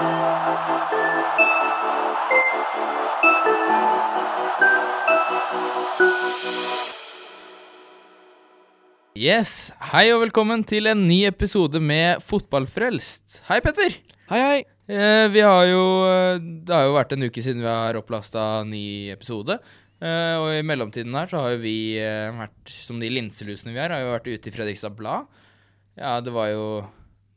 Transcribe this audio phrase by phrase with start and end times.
[0.00, 0.08] Yes,
[9.90, 13.42] Hei og velkommen til en ny episode med Fotballfrelst.
[13.50, 13.98] Hei, Petter.
[14.30, 14.62] Hei, hei.
[14.88, 18.64] Eh, vi har jo eh, Det har jo vært en uke siden vi har opplasta
[18.64, 19.58] ny episode.
[20.00, 23.84] Eh, og i mellomtiden her så har jo vi eh, vært, som de linselusene vi
[23.84, 25.28] er, har jo vært ute i Fredrikstad Blad.
[26.00, 26.64] Ja, det var jo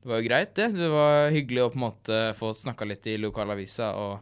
[0.03, 0.67] Det var jo greit, det.
[0.75, 4.19] Det var hyggelig å på en måte få snakka litt i lokalavisa og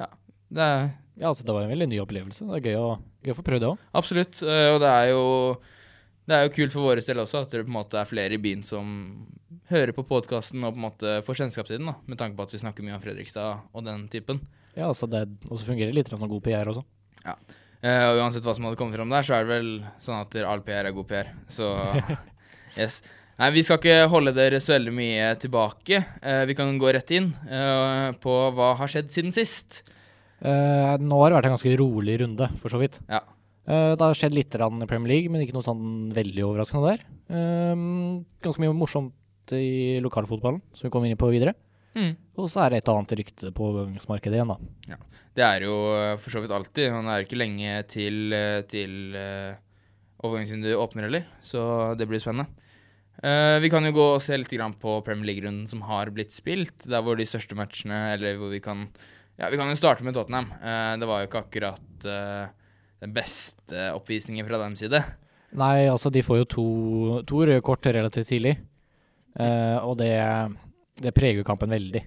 [0.00, 0.08] Ja.
[0.50, 0.68] Det
[1.14, 2.42] Ja, altså, det var en veldig ny opplevelse.
[2.50, 3.78] Det er gøy å, gøy å få prøvd det òg.
[3.94, 4.42] Absolutt.
[4.42, 5.22] eh, Og det er jo
[6.26, 8.36] det er jo kult for våre del også at det på en måte er flere
[8.36, 8.86] i byen som
[9.68, 12.46] hører på podkasten og på en måte får kjennskap til den, da, med tanke på
[12.46, 14.40] at vi snakker mye om Fredrikstad og den typen.
[14.74, 16.82] Ja, altså, det også fungerer litt som god PR også.
[17.24, 17.36] Ja.
[18.10, 19.68] og uansett hva som hadde kommet fram der, så er det vel
[20.02, 21.30] sånn at all PR er god PR.
[21.52, 21.68] Så
[22.80, 23.02] yes.
[23.34, 25.98] Nei, vi skal ikke holde dere så veldig mye tilbake.
[26.22, 29.80] Eh, vi kan gå rett inn eh, på hva har skjedd siden sist.
[30.38, 33.00] Eh, nå har det vært en ganske rolig runde, for så vidt.
[33.10, 33.24] Ja.
[33.66, 37.04] Eh, det har skjedd litt i Premier League, men ikke noe sånn veldig overraskende der.
[37.34, 37.74] Eh,
[38.44, 41.56] ganske mye morsomt i lokalfotballen, som vi kommer inn på videre.
[41.98, 42.14] Mm.
[42.38, 44.98] Og så er det et annet rykte på overgangsmarkedet igjen, da.
[45.34, 46.92] Det er jo eh, for så vidt alltid.
[46.94, 48.30] Han er ikke lenge til,
[48.70, 49.16] til
[50.22, 51.64] overgangsvinduet åpner heller, så
[51.98, 52.62] det blir spennende.
[53.22, 56.34] Eh, vi kan jo gå og se litt grann på Premier League-runden som har blitt
[56.34, 56.86] spilt.
[56.90, 58.88] Der hvor de største matchene, eller hvor vi kan
[59.34, 60.52] Ja, vi kan jo starte med Tottenham.
[60.62, 62.46] Uh, det var jo ikke akkurat uh,
[63.02, 65.00] den beste oppvisningen fra deres side.
[65.58, 66.66] Nei, altså, de får jo to,
[67.26, 68.56] to røde kort relativt tidlig.
[69.34, 70.14] Og det,
[71.02, 72.02] det preger jo kampen veldig.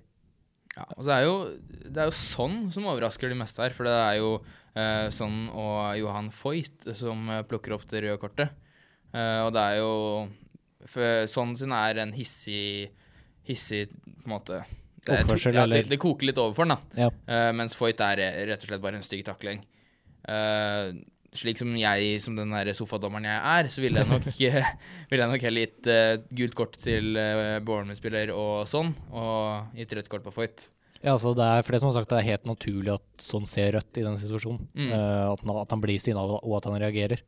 [0.76, 1.36] Ja, og så er jo,
[1.84, 3.76] det er jo sånn som overrasker de meste her.
[3.76, 4.34] For det er jo
[5.16, 8.52] sånn og Johan Foyt som plukker opp det røde kortet.
[9.16, 9.94] Og det er jo
[10.92, 12.90] for Sånn er en hissig
[13.48, 14.64] Hissig på en måte
[15.08, 17.06] det, Oppførsel, ja, det, det koker litt over for den, da.
[17.06, 17.12] Ja.
[17.30, 19.62] Uh, mens Foyt er rett og slett bare en stygg takling.
[20.28, 20.92] Uh,
[21.32, 24.28] slik som jeg, som den der sofadommeren jeg er, så ville jeg nok,
[25.10, 29.96] ville jeg nok heller gitt uh, gult kort til uh, Bournemouth-spiller og sånn, og gitt
[29.96, 30.68] rødt kort på Foyt.
[31.04, 33.46] Ja, altså det er, for det som har sagt, det er helt naturlig at sånn
[33.50, 34.64] ser rødt i den situasjonen.
[34.74, 34.92] Mm.
[34.92, 37.22] Eh, at, han, at han blir stinna og at han reagerer.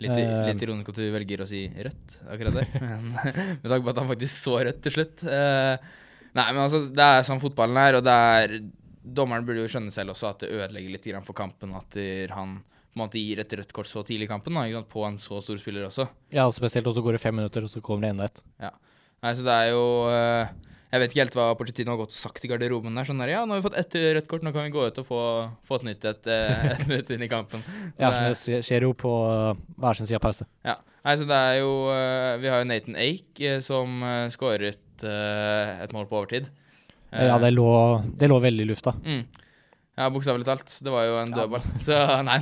[0.00, 3.82] Litt, uh, litt ironisk at du velger å si rødt akkurat der, men med tanke
[3.84, 5.24] på at han faktisk så rødt til slutt.
[5.26, 5.76] Uh,
[6.32, 8.60] nei, men altså, det er sånn fotballen er, og det er
[9.00, 11.96] Dommeren burde jo skjønne selv også at det ødelegger litt for kampen at
[12.36, 12.58] han
[12.90, 15.38] på en måte gir et rødt kort så tidlig i kampen, da, på en så
[15.42, 16.08] stor spiller også.
[16.34, 18.42] Ja, spesielt og så går det fem minutter, og så kommer det enda et.
[18.60, 20.52] Nei, så det er jo eh,
[20.90, 23.06] Jeg vet ikke helt hva Pochettino har gått og sagt i garderoben der.
[23.06, 24.96] Sånn der, ja, nå har vi fått ett rødt kort, nå kan vi gå ut
[24.98, 25.20] og få,
[25.68, 27.62] få et nytt et, eh, et minutt inn i kampen.
[28.00, 30.48] Ja, for det skjer jo på uh, hver sin side av pause.
[30.66, 30.74] Ja.
[31.06, 35.04] Nei, så det er jo eh, Vi har jo Nathan Ake eh, som uh, skåret
[35.06, 36.50] eh, et mål på overtid.
[37.14, 37.70] Eh, ja, det lå,
[38.20, 38.92] det lå veldig i lufta.
[39.04, 39.22] mm.
[40.00, 40.70] Ja, bokstavelig talt.
[40.80, 41.42] Det var jo en Ja.
[41.42, 41.64] dødball.
[41.86, 42.38] Så nei,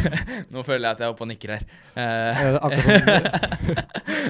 [0.54, 1.64] nå føler jeg at jeg er oppe og nikker her.
[1.98, 4.20] Eh, Eh, akkurat som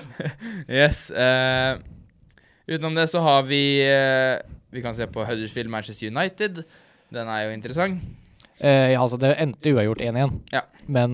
[0.80, 1.10] yes.
[1.10, 1.76] eh,
[2.70, 4.38] utenom det så har vi eh,
[4.70, 6.62] Vi kan se på Huddersfield Manchester United.
[7.10, 8.02] Den er jo interessant.
[8.60, 10.36] Eh, ja, altså det endte uavgjort 1-1.
[10.52, 10.62] Ja.
[10.86, 11.12] Men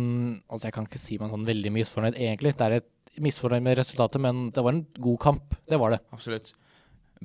[0.51, 2.57] altså, jeg kan ikke si meg sånn veldig misfornøyd, egentlig.
[2.59, 5.57] Det er et misfornøyd med resultatet, men det var en god kamp.
[5.71, 6.03] Det var det.
[6.15, 6.53] Absolutt.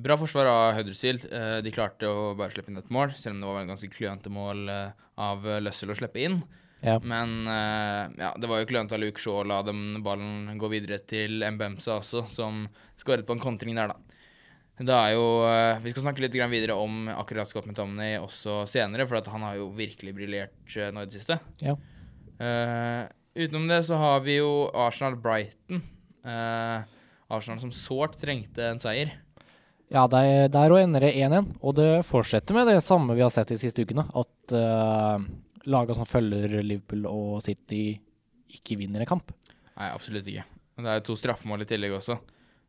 [0.02, 1.26] Bra forsvar av Huddersfield.
[1.26, 3.92] Eh, de klarte å bare slippe inn et mål, selv om det var en ganske
[3.92, 6.40] klønete mål eh, av Løssel å slippe inn.
[6.82, 6.96] Ja.
[7.06, 10.96] Men ja, det var jo klønete av Luke Shaw å la dem ballen gå videre
[11.06, 12.64] til Mbemsa også, som
[12.98, 14.16] skåret på en kontring der, da.
[14.82, 19.06] Det er jo, eh, Vi skal snakke litt videre om akkurat Scott McTominay også senere,
[19.06, 21.38] for at han har jo virkelig briljert eh, nå i det siste.
[21.62, 21.76] Ja.
[22.42, 23.06] Uh,
[23.38, 25.82] utenom det så har vi jo Arsenal-Brighton.
[26.26, 26.82] Uh,
[27.30, 29.12] Arsenal som sårt trengte en seier.
[29.92, 33.30] Ja, der, der og ender det 1-1, og det fortsetter med det samme vi har
[33.30, 34.06] sett de siste ukene.
[34.16, 35.22] At uh,
[35.68, 38.00] lagene som følger Liverpool og City,
[38.56, 39.30] ikke vinner en kamp.
[39.76, 40.46] Nei, absolutt ikke.
[40.74, 42.18] Men Det er jo to straffemål i tillegg også.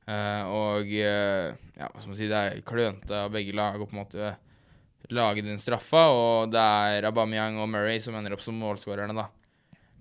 [0.03, 3.87] Eh, og eh, ja, hva skal man si, det er klønete av begge lag å
[3.87, 4.33] på en måte
[5.13, 9.29] lage den straffa, og det er Aubameyang og Murray som ender opp som målskårerne, da.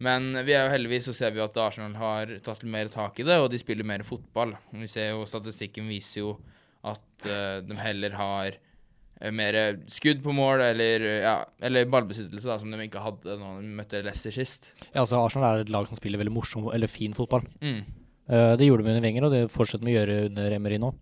[0.03, 3.27] Men vi er jo heldigvis så ser vi at Arsenal har tatt mer tak i
[3.27, 4.57] det, og de spiller mer fotball.
[4.75, 6.33] Vi ser jo Statistikken viser jo
[6.83, 8.57] at uh, de heller har
[9.31, 9.55] mer
[9.93, 14.01] skudd på mål, eller, ja, eller ballbesittelse, da, som de ikke hadde da de møtte
[14.03, 14.73] Leicester sist.
[14.89, 17.47] Ja, altså Arsenal er et lag som spiller veldig morsom, eller fin fotball.
[17.63, 17.85] Mm.
[18.29, 20.93] Eh, det gjorde de under Wenger, og det fortsetter de å gjøre under Emery nå.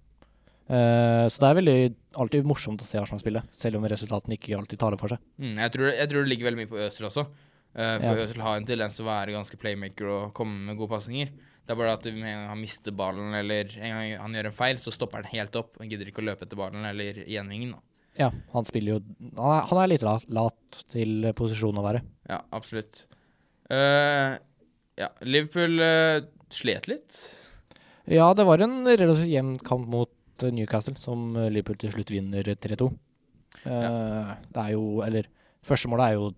[0.70, 1.78] Eh, så det er veldig
[2.22, 5.22] alltid morsomt å se Arsenal spille, selv om resultatene ikke alltid taler for seg.
[5.42, 7.26] Mm, jeg, tror, jeg tror det ligger veldig mye på Øzil også.
[7.74, 8.26] Eh, for Ja.
[8.26, 11.30] Øzil har en tendens til å være ganske playmaker og komme med gode pasninger.
[11.66, 14.58] Det er bare at en gang han mister ballen eller en gang han gjør en
[14.58, 15.76] feil, så stopper han helt opp.
[15.78, 17.76] Han gidder ikke å løpe etter ballen eller gjenvingen.
[18.18, 19.00] Ja, han spiller jo
[19.38, 22.02] Han er, han er litt lat, lat til posisjonen å være.
[22.28, 23.04] Ja, absolutt.
[23.70, 24.34] Uh,
[24.98, 26.24] ja, Liverpool eh,
[26.54, 27.20] slet litt.
[28.10, 32.10] Ja, det var en relativt jevn kamp mot eh, Newcastle, som eh, Liverpool til slutt
[32.10, 32.88] vinner 3-2.
[33.66, 35.26] Eh, Det er jo Eller,
[35.66, 36.30] første målet er jo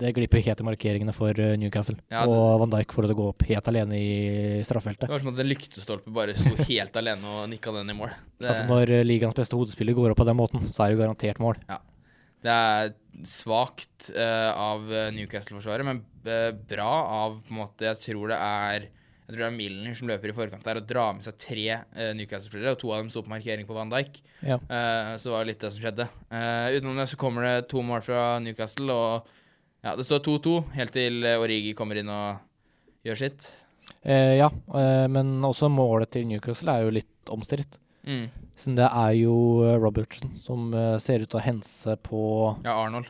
[0.00, 1.96] Det glipper helt i markeringene for Newcastle.
[2.12, 5.08] Ja, det- og Van Dijk får det til å gå opp helt alene i Det
[5.08, 8.12] var som at en lyktestolpe bare sto helt alene og nikka den i mål.
[8.38, 11.02] Det, Altså Når ligaens beste hodespiller går opp på den måten, så er det jo
[11.02, 11.56] garantert mål.
[12.42, 12.94] det er
[13.24, 16.86] svakt uh, av Newcastle-forsvaret, men uh, bra
[17.26, 18.88] av på en måte Jeg tror det er
[19.30, 21.66] jeg tror det er Milner som løper i forkant der og drar med seg tre
[21.70, 24.16] uh, Newcastle-spillere, og to av dem sto på markering på Van Dijk.
[24.42, 24.56] Ja.
[24.58, 26.06] Uh, så det var litt det som skjedde.
[26.32, 30.54] Uh, utenom det så kommer det to mål fra Newcastle, og ja, det står 2-2
[30.74, 33.46] helt til Origi kommer inn og gjør sitt.
[34.04, 34.46] Ja,
[35.12, 37.78] men også målet til Newcastle er jo litt omstridt.
[38.04, 38.26] Mm.
[38.60, 39.34] Siden det er jo
[39.80, 40.68] Robertson som
[41.00, 42.22] ser ut til å hense på
[42.64, 43.08] Ja, Arnold.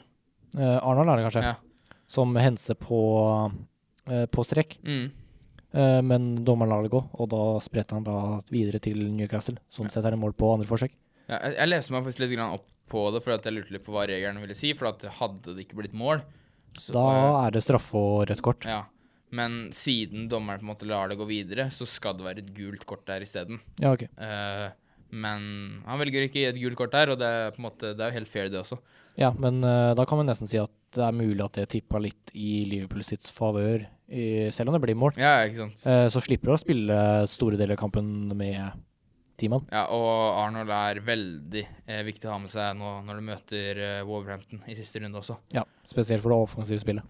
[0.55, 1.45] Arnold er det kanskje?
[1.51, 1.99] Ja.
[2.11, 3.03] Som henser på,
[4.07, 4.79] på strekk.
[4.87, 5.11] Mm.
[5.73, 9.87] Eh, men dommeren lar det gå, og da spretter han da videre til Newcastle, Sånn
[9.87, 9.95] Ja.
[9.97, 10.91] setter det mål på andre forsøk.
[11.29, 13.75] Ja, jeg, jeg leste meg faktisk litt grann opp på det, for at jeg lurte
[13.75, 14.73] litt på hva reglene ville si.
[14.75, 16.25] For at hadde det ikke blitt mål
[16.79, 17.07] så, Da
[17.47, 18.67] er det straffe og rødt kort.
[18.67, 18.85] Ja.
[19.31, 22.55] Men siden dommeren på en måte lar det gå videre, så skal det være et
[22.55, 23.61] gult kort der isteden.
[23.79, 24.11] Ja, okay.
[24.19, 24.75] Uh,
[25.11, 27.67] men han velger ikke å gi et gult kort der, og det er på en
[27.69, 28.81] måte Det er jo helt fair, det også.
[29.19, 32.01] Ja, men uh, da kan man nesten si at det er mulig at det tippa
[32.03, 35.17] litt i Liverpool sitt favør, i- selv om det blir mål.
[35.17, 35.83] Ja, ikke sant.
[35.87, 38.73] Eh, så slipper du å spille store deler av kampen med
[39.41, 39.67] teamene.
[39.73, 43.81] Ja, og Arnold er veldig eh, viktig å ha med seg nå når du møter
[43.87, 45.39] eh, Wolverhampton i siste runde også.
[45.57, 47.07] Ja, spesielt for det offensive spillet.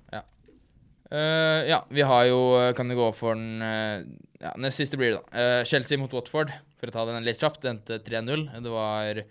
[1.11, 3.99] Eh, ja, vi har jo eh, Kan det gå for den uh,
[4.39, 5.43] Ja, nest siste blir det, da.
[5.59, 7.61] Uh, Chelsea mot Watford, for å ta den litt kjapt.
[7.65, 8.47] Det endte 3-0.
[8.63, 9.25] Det var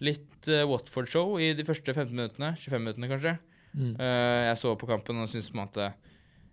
[0.00, 2.54] litt Watford-show i de første 15 minuttene.
[2.58, 3.34] 25 minuttene, kanskje.
[3.76, 3.92] Mm.
[4.00, 5.90] Jeg så på kampen og syntes på en måte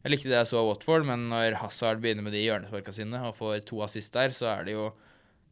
[0.06, 3.20] Jeg likte det jeg så av Watford, men når Hazard begynner med de hjørnesparka sine
[3.28, 4.92] og får to assist der, så er det jo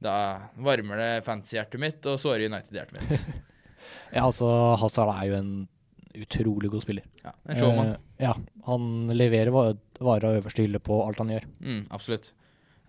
[0.06, 0.13] Da
[0.62, 3.27] varmer det fantasy-hjertet mitt og sårer United-hjertet mitt.
[4.15, 4.47] Ja, altså,
[4.81, 5.50] Hazard er jo en
[6.15, 7.06] utrolig god spiller.
[7.21, 7.92] Ja, en showman.
[7.92, 8.31] Eh, ja,
[8.65, 11.45] han leverer varer av øverste hylle på alt han gjør.
[11.59, 12.31] Mm, absolutt.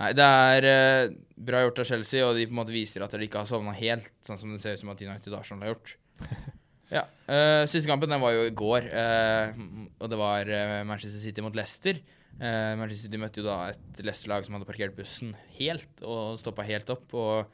[0.01, 1.15] Nei, det er eh,
[1.49, 3.75] bra gjort av Chelsea, og de på en måte viser at de ikke har sovna
[3.77, 5.97] helt, sånn som det ser ut som at United Arsenal har gjort.
[6.93, 7.03] Ja.
[7.27, 9.53] Uh, siste kampen den var jo i går, uh,
[9.99, 11.99] og det var uh, Manchester City mot Leicester.
[12.37, 16.91] Manchester City møtte jo da et Leicester-lag som hadde parkert bussen helt og stoppa helt
[16.93, 17.15] opp.
[17.17, 17.47] og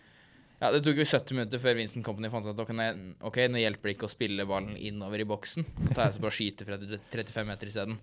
[0.59, 3.89] ja, Det tok jo 70 minutter før Vincent Company fant ut at ok, nå- hjelper
[3.89, 5.63] det ikke å spille ballen innover i boksen.
[5.85, 7.95] Nå tar jeg så bare skyter fra 35 meter isteden,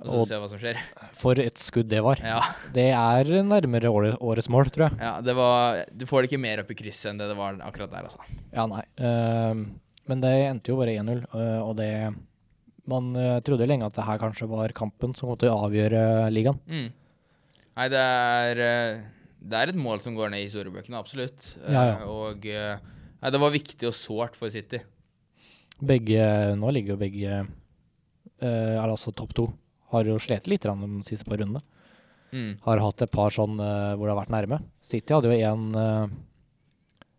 [0.00, 0.82] og så Og- ser jeg hva som skjer.
[1.22, 2.18] For et skudd det var.
[2.18, 2.40] Ja.
[2.74, 4.98] Det er nærmere årets mål, tror jeg.
[5.06, 7.54] Ja, det var Du får det ikke mer opp i krysset enn det det var
[7.62, 8.18] akkurat der, altså.
[8.52, 8.82] Ja, nei.
[8.98, 9.64] Ehm,
[10.10, 11.90] men det endte jo bare 1-0, øh, og det
[12.86, 16.28] Man øh, trodde lenge at det her kanskje var kampen som kom til å avgjøre
[16.28, 16.58] ligaen.
[16.68, 16.90] Mm.
[17.74, 18.98] Nei, det er eh,
[19.40, 21.54] Det er et mål som går ned i historiebøkene, absolutt.
[21.64, 22.04] Eh, Ja, ja.
[22.04, 22.76] Og eh,
[23.22, 24.82] Nei, det var viktig og sårt for City.
[25.80, 27.46] Begge Nå ligger jo begge øh,
[28.44, 29.46] er altså topp to.
[29.94, 31.64] Har jo slitt litt de siste par rundene.
[32.34, 32.52] Mm.
[32.66, 34.58] Har hatt et par sånn hvor det har vært nærme.
[34.82, 36.14] City hadde jo en, øh,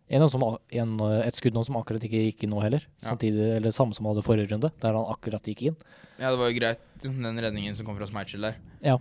[0.08, 0.42] en, som,
[0.80, 2.84] en øh, et skudd nå som akkurat ikke gikk inn nå heller.
[3.00, 3.12] Ja.
[3.12, 5.78] Samtidig, eller samme som hadde forrige runde, der han akkurat gikk inn.
[6.16, 8.60] Ja, det var jo greit, den redningen som kom fra Schmeichel der.
[8.84, 8.98] Ja.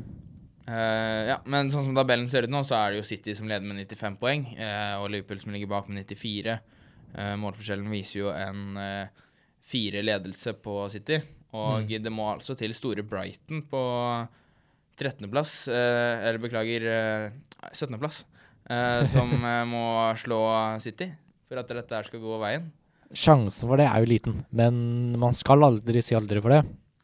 [0.65, 3.45] Uh, ja, men sånn som tabellen ser ut nå, så er det jo City som
[3.45, 6.57] leder med 95 poeng, uh, og Liverpool som ligger bak med 94.
[7.13, 9.21] Uh, målforskjellen viser jo en eh,
[9.65, 11.21] fire ledelse på City,
[11.55, 13.83] og det må altså til store Brighton på
[14.95, 17.31] 13.-plass, eh, eller beklager, eh,
[17.71, 18.34] 17.-plass, eh,
[19.11, 19.85] som eh, må
[20.17, 20.41] slå
[20.81, 21.11] City
[21.45, 22.71] for at dette skal gå veien.
[23.15, 26.63] Sjansen for det er jo liten, men man skal aldri si aldri for det.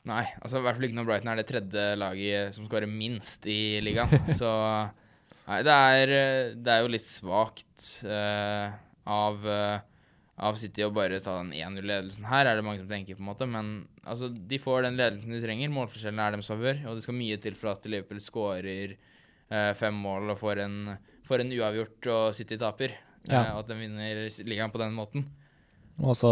[0.10, 3.46] Nei, altså i hvert fall ikke når Brighton er det tredje laget som skårer minst
[3.46, 4.16] i ligaen.
[4.40, 4.50] Så
[5.46, 8.74] nei, det er, eh, det er jo litt svakt eh,
[9.06, 9.78] av, eh,
[10.42, 13.30] av City å bare ta den 1-0-ledelsen her, er det mange som tenker, på en
[13.30, 13.46] måte.
[13.46, 15.74] Men altså, de får den ledelsen de trenger.
[15.78, 19.10] Målforskjellene er deres favør, og det skal mye til for at Liverpool skårer eh,
[19.78, 20.76] fem mål og får en,
[21.28, 22.96] får en uavgjort og City taper.
[23.30, 23.44] Ja.
[23.44, 25.28] Eh, og at de vinner ligaen på den måten.
[26.02, 26.32] Og så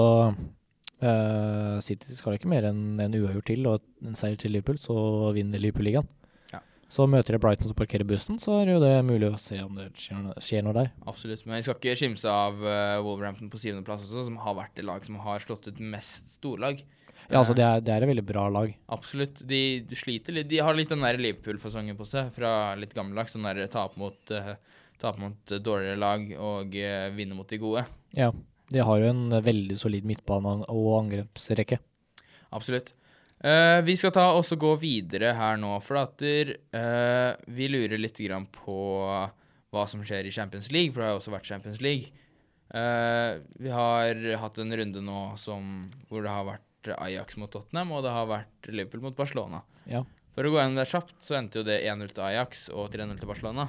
[1.04, 4.96] eh, City skal ikke mer enn en uavgjort til og en seier til Liverpool, så
[5.36, 6.10] vinner Liverpool ligaen.
[6.90, 9.76] Så møter jeg Brighton som parkerer bussen, så er jo det mulig å se om
[9.78, 10.88] det skjer noe, skjer noe der.
[11.06, 11.44] Absolutt.
[11.46, 14.88] Men vi skal ikke skimse av uh, Wolverhampton på syvendeplass også, som har vært det
[14.88, 16.82] lag som har slått ut mest storlag.
[17.30, 18.72] Ja, altså det er, det er et veldig bra lag.
[18.90, 19.44] Absolutt.
[19.48, 20.50] De, de sliter litt.
[20.50, 23.36] De har litt den der Liverpool-fasongen på seg fra litt gammeldags.
[23.36, 24.56] Sånn der tape mot, uh,
[25.02, 27.86] tape mot eh, dårligere lag og uh, vinne mot de gode.
[28.18, 28.32] Ja.
[28.70, 31.80] De har jo en veldig solid midtbane og angrepsrekke.
[32.54, 32.94] Absolutt.
[33.40, 38.20] Uh, vi skal ta også gå videre her nå, for at eh, vi lurer litt
[38.20, 38.76] grann på
[39.70, 42.12] hva som skjer i Champions League, for det har jo også vært Champions League.
[42.70, 47.92] Uh, vi har hatt en runde nå som, hvor det har vært Ajax mot Tottenham,
[47.96, 49.62] og det har vært Liverpool mot Barcelona.
[49.90, 50.06] Ja.
[50.36, 53.20] For å gå gjennom det kjapt, så endte jo det 1-0 til Ajax og 3-0
[53.20, 53.68] til Barcelona.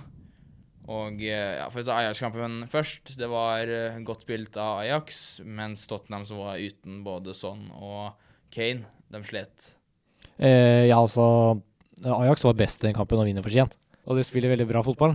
[0.90, 3.12] Og eh, ja, for å ta Ajax-kampen først.
[3.18, 8.16] Det var eh, godt spilt av Ajax, mens Tottenham, som var uten både Son og
[8.54, 9.72] Kane, de slet.
[10.38, 11.58] Eh, ja, altså
[12.00, 13.76] Ajax var best i den kampen og vinner fortjent.
[14.08, 15.14] Og de spiller veldig bra fotball.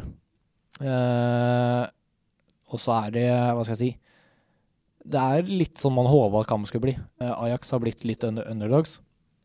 [0.84, 1.84] Eh,
[2.72, 3.92] og så er det, hva skal jeg si
[5.06, 6.96] Det er litt som man håpa at kampen skulle bli.
[7.22, 9.00] Eh, Ajax har blitt litt under underdogs,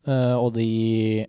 [0.07, 1.27] eh, og de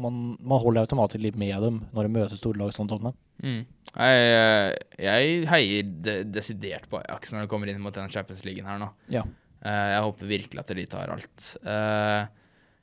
[0.00, 3.16] man, man holder automatisk litt med dem når de møter store lag som Tottenham.
[3.40, 3.62] Mm.
[3.90, 8.44] Jeg, eh, jeg heier de desidert på Ajax når det kommer inn mot den Champions
[8.48, 8.90] League her nå.
[9.12, 9.24] Ja.
[9.60, 11.48] Jeg håper virkelig at de tar alt.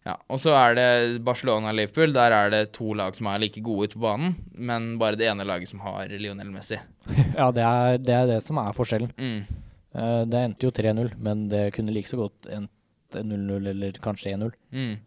[0.08, 0.14] Ja.
[0.32, 0.90] Og så er det
[1.26, 2.14] Barcelona og Liverpool.
[2.16, 5.28] Der er det to lag som er like gode ute på banen, men bare det
[5.28, 6.78] ene laget som har Lionel Messi.
[7.40, 9.12] ja, det er, det er det som er forskjellen.
[9.18, 9.66] Mm.
[9.98, 12.72] Eh, det endte jo 3-0, men det kunne like så godt endt
[13.18, 14.52] 0-0 eller kanskje 1-0.
[14.76, 14.98] Mm.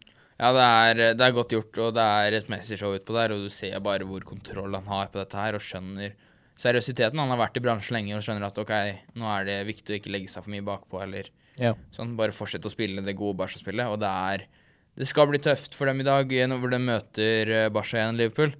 [0.41, 3.43] Ja, det er, det er godt gjort, og det er et Messi-show utpå der, og
[3.45, 6.15] du ser bare hvor kontroll han har på dette her, og skjønner
[6.61, 7.19] seriøsiteten.
[7.21, 8.73] Han har vært i bransjen lenge og skjønner at ok,
[9.21, 11.29] nå er det viktig å ikke legge seg for mye bakpå, eller
[11.61, 11.75] Ja.
[11.93, 12.15] sånn.
[12.17, 14.47] Bare fortsette å spille det gode Barca-spillet, og det er
[14.91, 18.17] Det skal bli tøft for dem i dag, hvor når de møter eh, Barca igjen,
[18.17, 18.51] Liverpool.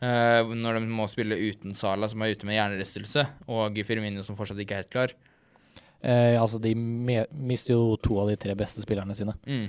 [0.00, 4.36] Uh, når de må spille uten Sala, som er ute med hjernerystelse, og Firmino, som
[4.38, 5.10] fortsatt ikke er helt klar.
[6.00, 9.34] Eh, altså, de mister jo to av de tre beste spillerne sine.
[9.46, 9.66] Mm.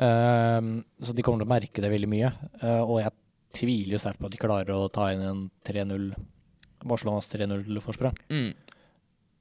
[0.00, 0.72] Eh,
[1.04, 2.32] så de kommer til å merke det veldig mye.
[2.60, 3.16] Eh, og jeg
[3.60, 6.12] tviler jo sterkt på at de klarer å ta inn en 3-0
[6.86, 8.16] Barcelonas 3-0-forsprang.
[8.30, 8.52] Mm.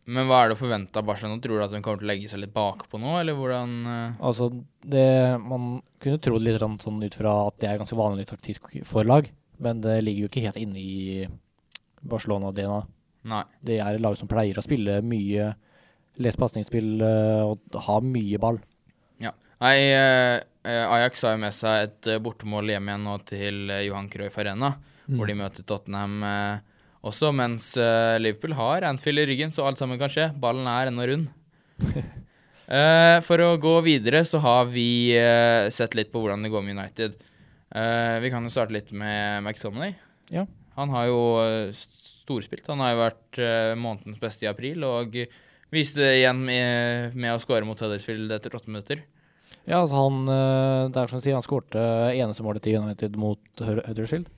[0.10, 1.38] Men hva er det å forvente av Barca nå?
[1.42, 4.16] Tror du at de kommer til å legge seg litt bakpå nå, eller hvordan eh?
[4.26, 4.48] Altså,
[4.82, 8.64] det Man kunne tro det litt sånn ut fra at det er ganske vanlig taktikk
[8.88, 9.30] for lag,
[9.62, 11.28] men det ligger jo ikke helt inne i
[12.02, 12.80] Barcelona-DNA.
[13.62, 15.52] Det er et lag som pleier å spille mye
[16.24, 18.62] lett pasningsspill eh, og ha mye ball.
[19.60, 24.08] Nei, eh, eh, Ajax har jo med seg et bortemål hjem igjen nå til Johan
[24.12, 24.70] Cruyff Arena,
[25.10, 26.22] hvor de møter Tottenham
[27.04, 27.74] også, mens
[28.22, 30.30] Liverpool har Anfield i ryggen, så alt sammen kan skje.
[30.40, 31.28] Ballen er ennå rund.
[33.28, 35.10] For å gå videre så har vi
[35.74, 37.16] sett litt på hvordan det går med United.
[38.22, 39.96] Vi kan jo starte litt med McTominay.
[40.36, 40.46] Ja.
[40.78, 41.22] Han har jo
[41.74, 42.68] storspilt.
[42.70, 43.42] Han har jo vært
[43.80, 45.18] månedens beste i april, og
[45.74, 49.06] viste det igjen med, med å skåre mot Huddersfield etter åtte minutter.
[49.70, 51.86] Ja, altså han eh, Det er som å si, han skårte
[52.16, 54.30] eneste målet til United mot Huddersfield.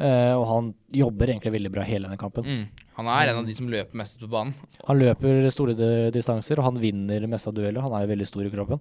[0.00, 2.46] Uh, og han jobber egentlig veldig bra hele denne kampen.
[2.46, 2.86] Mm.
[2.96, 4.54] Han er en av de som løper mest på banen.
[4.88, 5.74] Han løper store
[6.14, 7.84] distanser, og han vinner mest av dueller.
[7.84, 8.80] Han er jo veldig stor i kroppen.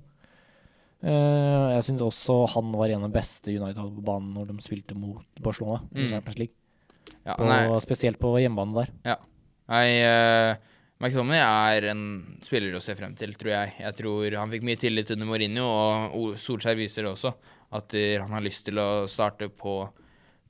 [1.04, 4.48] Uh, jeg syns også han var en av de beste United hadde på banen når
[4.54, 6.50] de spilte mot Barcelona i Mm.
[7.26, 9.18] Ja, Og spesielt på hjemmebane der.
[9.68, 10.56] nei, uh,
[11.00, 12.02] McTominay er en
[12.44, 13.76] spiller å se frem til, tror jeg.
[13.80, 15.68] Jeg tror Han fikk mye tillit under Mourinho,
[16.12, 17.32] og Solskjær viser det også.
[17.76, 19.78] At eh, han har lyst til å starte på,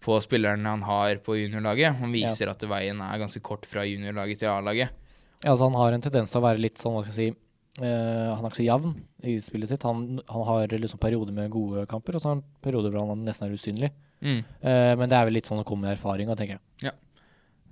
[0.02, 2.00] på spilleren han har på juniorlaget.
[2.02, 4.96] Han viser at veien er ganske kort fra juniorlaget til A-laget.
[5.44, 7.46] Ja, altså han har en tendens til å være litt sånn, hva skal jeg si
[7.80, 9.84] Uh, Han er ikke så jevn i spillet sitt.
[9.88, 13.22] Han, han har liksom perioder med gode kamper, og så har han perioder hvor han
[13.24, 13.92] nesten er usynlig.
[14.20, 14.42] Mm.
[14.60, 16.64] Uh, men det er vel litt sånn å komme med erfaringa, tenker jeg.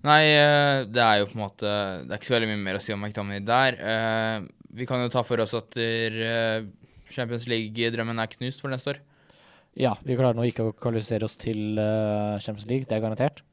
[0.08, 1.72] Nei, eh, det er jo på en måte
[2.06, 3.80] Det er ikke så veldig mye mer å si om McTominay der.
[3.92, 4.38] Eh,
[4.78, 6.64] vi kan jo ta for oss at eh,
[7.12, 9.02] Champions League-drømmen er knust for neste år.
[9.78, 11.78] Ja, vi klarer nå ikke å kvalifisere oss til
[12.42, 13.44] Champions League, det er garantert.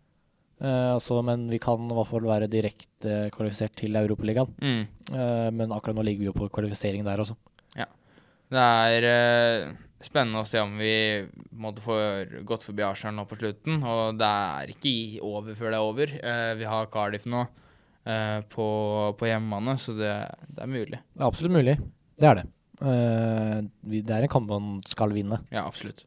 [0.65, 4.55] Altså, men vi kan i hvert fall være direkte kvalifisert til Europaligaen.
[4.65, 4.87] Mm.
[5.59, 7.37] Men akkurat nå ligger vi jo på kvalifisering der også.
[8.53, 9.75] Det er uh,
[10.05, 10.95] spennende å se om vi
[11.57, 11.97] måtte få
[12.47, 13.81] gått forbi Arsenal nå på slutten.
[13.83, 16.17] Og det er ikke over før det er over.
[16.21, 17.45] Uh, vi har Cardiff nå
[18.05, 18.67] eh, på,
[19.19, 20.15] på hjemmebane, så det,
[20.49, 21.01] det er mulig.
[21.01, 21.79] Det er absolutt mulig.
[22.21, 22.49] Det er det.
[22.85, 25.41] Det er en kamp man skal vinne.
[25.55, 26.05] Ja, absolutt.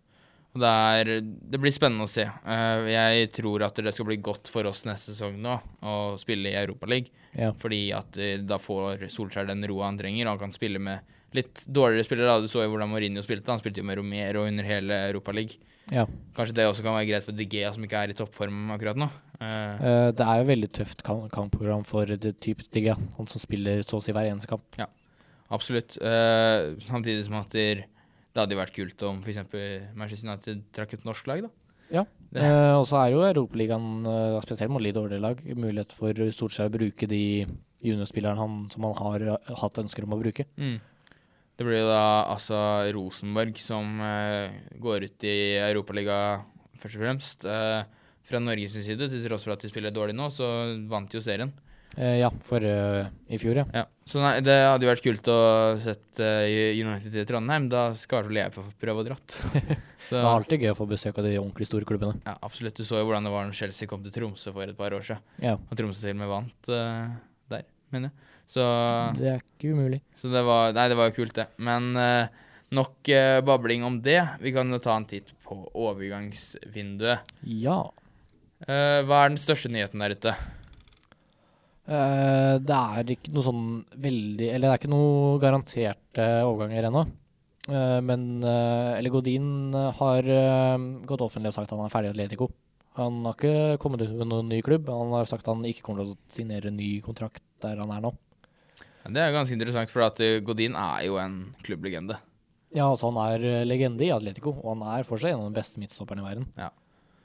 [0.57, 2.23] Og det, er, det blir spennende å se.
[2.45, 6.49] Uh, jeg tror at det skal bli godt for oss neste sesong nå å spille
[6.49, 7.11] i Europaligaen.
[7.37, 7.51] Ja.
[7.61, 11.13] Fordi at uh, da får Solskjær den roa han trenger, og han kan spille med
[11.35, 12.27] litt dårligere spillere.
[12.29, 12.41] da.
[12.43, 13.51] Du så jo hvordan Mourinho spilte.
[13.51, 15.59] Han spilte jo med Romero under hele Europaligaen.
[15.91, 16.05] ja.
[16.35, 19.09] Kanskje det også kan være greit for Gea, som ikke er i toppform akkurat nå.
[19.37, 23.99] Eh, det er jo veldig tøft kampprogram for det type DG, han som spiller så
[23.99, 24.65] å si hver eneste kamp.
[24.79, 24.89] Ja,
[25.53, 25.99] absolutt.
[26.01, 27.85] Uh, samtidig som at det,
[28.37, 29.45] hadde jo vært kult om f.eks.
[29.97, 31.53] Manchester United trakk et norsk lag, da.
[31.87, 32.03] Ja.
[32.35, 36.57] Eh, og så er jo Europaligaen, uh, spesielt mot litt dårligere lag, mulighet for stort
[36.57, 37.45] sett å bruke de
[37.85, 39.27] juniorspillerne han, som han har
[39.61, 40.47] hatt ønsker om å bruke.
[40.57, 40.79] Mm.
[41.57, 42.57] Det blir jo da altså
[42.93, 46.17] Rosenborg som uh, går ut i Europaliga
[46.77, 47.47] først og fremst.
[47.49, 47.81] Uh,
[48.27, 50.45] fra Norges side, til tross for at de spiller dårlig nå, så
[50.91, 51.49] vant de jo serien.
[51.95, 53.65] Uh, ja, for i fjor, ja.
[53.73, 53.85] Ja.
[54.05, 55.39] Så nei, det hadde jo vært kult å
[55.81, 57.65] sette eh, United i Trondheim.
[57.73, 59.39] Da skal i hvert fall jeg få prøve å dratt.
[60.07, 62.21] Det er alltid gøy å få besøk av de ordentlig store klubbene.
[62.23, 62.77] ja, absolutt.
[62.77, 65.03] Du så jo hvordan det var når Chelsea kom til Tromsø for et par år
[65.03, 65.25] siden.
[65.43, 68.36] Ja, Og Tromsø til og med vant der, mener jeg.
[68.47, 68.63] Så,
[69.19, 70.01] det er ikke umulig.
[70.21, 71.47] så det var Nei, det var jo kult, det.
[71.59, 72.29] Men eh,
[72.77, 74.21] nok eh, babling om det.
[74.39, 77.35] Vi kan jo ta en titt på overgangsvinduet.
[77.43, 77.81] Ja.
[78.63, 80.35] Eh, hva er den største nyheten der ute?
[81.87, 87.03] Eh, det er ikke noe sånn veldig Eller det er ikke noe garanterte overganger ennå.
[87.67, 90.77] Eh, men eh, Eller Godin har eh,
[91.07, 92.49] gått offentlig og sagt han er ferdig i Atletico.
[92.97, 94.87] Han har ikke kommet ut med noen ny klubb.
[94.89, 98.15] Han har sagt han ikke kommer til å signere ny kontrakt der han er nå.
[99.07, 102.17] Det er ganske interessant, for at eh, Godin er jo en klubblegende.
[102.75, 105.59] Ja, altså han er eh, legende i Atletico, og han er fortsatt en av de
[105.59, 106.47] beste midtstopperne i verden.
[106.59, 106.71] Ja.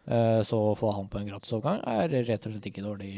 [0.06, 3.12] Eh, så å få han på en gratisovergang er rett og slett ikke dårlig,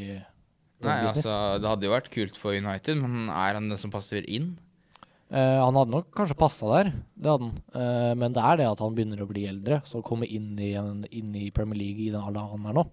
[0.81, 1.25] dårlig Nei, business.
[1.25, 4.55] altså, Det hadde jo vært kult for United, men er han den som passer inn?
[5.35, 7.63] Uh, han hadde nok kanskje passa der, det hadde han.
[7.73, 10.53] Uh, men det er det at han begynner å bli eldre, så å komme inn
[10.61, 12.85] i, en, inn i Premier League i den alderen han er nå,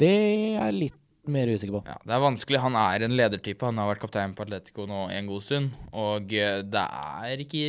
[0.00, 0.16] det
[0.58, 0.96] er litt
[1.30, 1.82] mer usikker på.
[1.86, 2.58] Ja, Det er vanskelig.
[2.64, 3.62] Han er en ledertype.
[3.68, 5.76] Han har vært kaptein på Atletico nå en god stund.
[5.92, 7.66] Og eh, det er ikke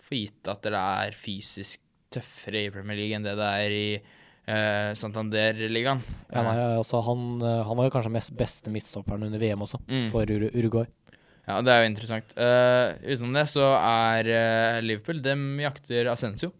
[0.00, 1.80] for gitt at det er fysisk
[2.10, 3.88] tøffere i Premier League enn det det er i
[4.48, 6.00] eh, Santander-ligaen.
[6.32, 9.80] Ja, nei, altså, han, eh, han var jo kanskje mest beste midtstopperen under VM også,
[9.84, 10.06] Mm.
[10.10, 10.86] for Ur Uruguay.
[11.48, 12.32] Ja, det er jo interessant.
[12.36, 16.50] Uh, utenom det så er uh, Liverpool Dem jakter Ascencio.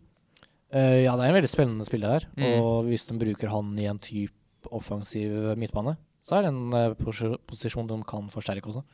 [0.72, 2.46] Uh, ja, det er en veldig spennende spiller her, Mm.
[2.60, 4.32] og hvis de bruker han i en type
[4.72, 5.96] offensiv midtbane,
[6.28, 8.84] så er det en eh, pos- posisjon de kan forsterke også.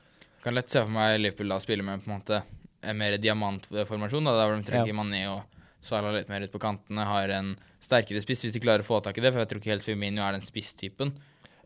[0.45, 2.43] Kan lett se for meg Liverpool da spille med på en måte
[2.85, 4.97] en mer diamantformasjon, da, der de trekker Ja.
[4.99, 5.43] Mané og
[5.85, 7.55] Salah litt mer ut på kantene, har en
[7.85, 9.85] sterkere spiss hvis de klarer å få tak i det, for jeg tror ikke helt
[9.85, 11.11] Firmino er den spisstypen.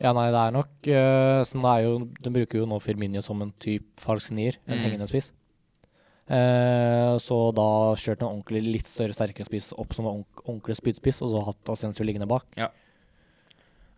[0.03, 3.23] Ja, nei, det er nok uh, sånn det er jo, De bruker jo nå Firmino
[3.23, 4.85] som en type falsk nier, en Mm.
[4.87, 5.33] hengende spiss.
[6.29, 7.65] Uh, så da
[7.97, 11.71] kjørte han ordentlig litt større, sterkere spiss opp som en ordentlig spydspiss, og så hatt
[11.73, 12.45] Asensio liggende bak.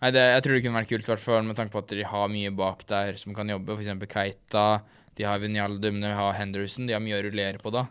[0.01, 2.05] Nei, det, Jeg tror det kunne vært kult, hvert fall med tanke på at de
[2.09, 3.77] har mye bak der som kan jobbe.
[3.77, 4.07] F.eks.
[4.15, 4.65] Keita,
[5.19, 6.87] de har Vinjaldum, de har Henderson.
[6.89, 7.83] De har mye å rullere på da.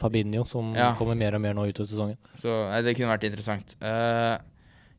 [0.00, 0.94] Fabinho, som Ja.
[0.96, 2.16] kommer mer og mer nå utover sesongen.
[2.40, 3.76] Så nei, det kunne vært interessant.
[3.82, 4.38] Uh,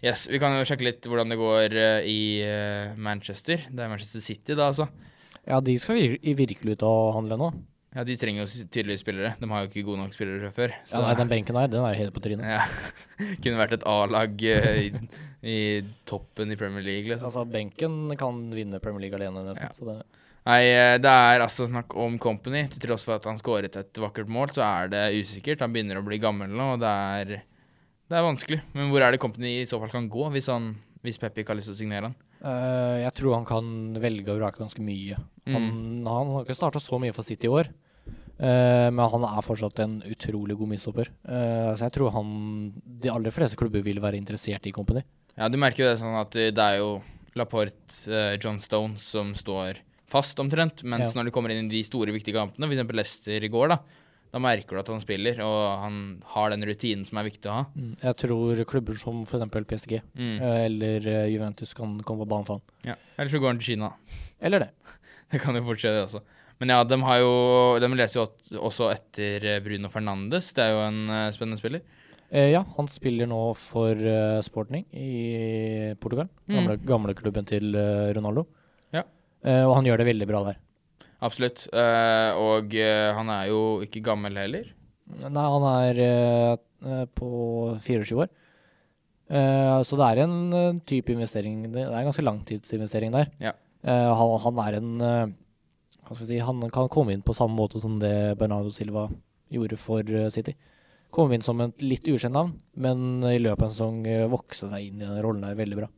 [0.05, 3.65] yes, Vi kan jo sjekke litt hvordan det går uh, i eh, Manchester.
[3.71, 4.85] Det er Manchester City, da, altså.
[5.47, 7.51] Ja, de skal vir virkelig ut og handle nå.
[7.91, 9.33] Ja, De trenger jo tydeligvis spillere.
[9.41, 10.73] De har jo ikke gode nok spillere fra før.
[10.87, 12.45] Ja, nei, den benken her, den er jo helt på trynet.
[12.47, 12.61] ja,
[13.43, 15.09] kunne vært et A-lag eh, i,
[15.43, 15.57] i
[16.07, 17.27] toppen i Premier League, liksom.
[17.27, 19.67] Altså, benken kan vinne Premier League alene, nesten.
[19.67, 19.75] Ja.
[19.75, 19.97] Så det,
[20.47, 22.63] Nei, eh, det er altså snakk om Company.
[22.73, 25.59] Til tross for at han skåret et vakkert mål, så er det usikkert.
[25.61, 27.35] Han begynner å bli gammel nå, og det er,
[28.09, 28.61] det er vanskelig.
[28.73, 30.71] Men hvor er det Company i så fall kan gå, hvis, han,
[31.05, 32.17] hvis Pep ikke har lyst til å signere han?
[32.41, 33.67] Uh, jeg tror han kan
[34.01, 35.19] velge og vrake ganske mye.
[35.45, 36.05] Han, Mm.
[36.09, 37.67] han har ikke starta så mye for City i år,
[38.41, 41.11] men han er fortsatt en utrolig god midstopper.
[41.29, 45.03] Eh, så jeg tror han De aller fleste klubber vil være interessert i Company.
[45.37, 47.01] Ja, du merker jo det sånn at det er jo
[47.39, 49.77] Laporte, eh, John Stone som står
[50.11, 50.83] fast omtrent.
[50.83, 51.21] Mens Ja.
[51.21, 52.91] når du kommer inn i de store, viktige kampene, f.eks.
[52.91, 53.77] Leicester i går, da,
[54.33, 55.95] da merker du at han spiller, og han
[56.33, 57.65] har den rutinen som er viktig å ha.
[58.03, 59.47] Jeg tror klubber som f.eks.
[59.69, 60.41] PSG Mm.
[60.41, 62.61] eh, eller eh, Juventus kan komme på banen for han.
[62.83, 62.95] Ja.
[63.17, 63.93] Eller så går han til Kina.
[64.41, 64.69] Eller det.
[65.31, 66.21] Det kan jo fortsette det også.
[66.61, 67.33] Men ja, de har jo
[67.81, 70.51] De leser jo også etter eh, Bruno Fernandes.
[70.53, 71.81] Det er jo en eh, spennende spiller.
[72.31, 76.29] Eh, ja, han spiller nå for uh, Sporting i Portugal.
[76.45, 76.53] Mm.
[76.55, 78.45] Gamle, gamle klubben til uh, Ronaldo.
[78.95, 79.03] Ja.
[79.43, 80.59] Eh, og han gjør det veldig bra der.
[81.21, 81.65] Absolutt.
[81.75, 82.71] Eh, og
[83.17, 84.69] han er jo ikke gammel heller.
[85.21, 87.31] Nei, han er på
[87.83, 88.31] 24 år.
[89.85, 93.29] Så det er en type investering Det er en ganske langtidsinvestering der.
[93.43, 93.53] Ja.
[93.83, 95.31] Eh, han, han er en eh,
[96.05, 99.07] Hva skal jeg si Han kan komme inn på samme måte som det Bernardo Silva
[99.51, 100.53] gjorde for eh, City.
[101.11, 104.85] Komme inn som et litt ukjent navn, men i løpet av en sesong vokse seg
[104.85, 105.89] inn i den rollen der veldig bra.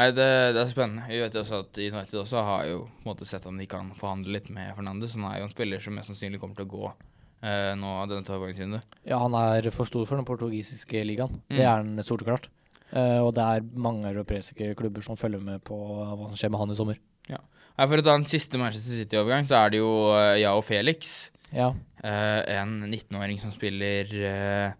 [0.00, 1.04] Nei, det, det er spennende.
[1.10, 3.66] Vi vet jo også at United også har jo på en måte sett om de
[3.68, 5.16] kan forhandle litt med Fernandes.
[5.18, 8.36] Han er jo en spiller som mest sannsynlig kommer til å gå eh, nå denne
[8.36, 8.96] overgangsvinduet.
[9.10, 11.42] Ja, han er for stor for den portugisiske ligaen.
[11.50, 11.56] Mm.
[11.58, 12.48] Det er han soleklart.
[12.90, 16.62] Eh, og det er mange europeiske klubber som følger med på hva som skjer med
[16.62, 17.00] han i sommer.
[17.30, 17.38] Ja.
[17.80, 21.30] For å ta en siste Manchester City-overgang, så er det jo uh, Yao Felix.
[21.54, 24.70] Ja, Uh, en 19-åring som spiller eh,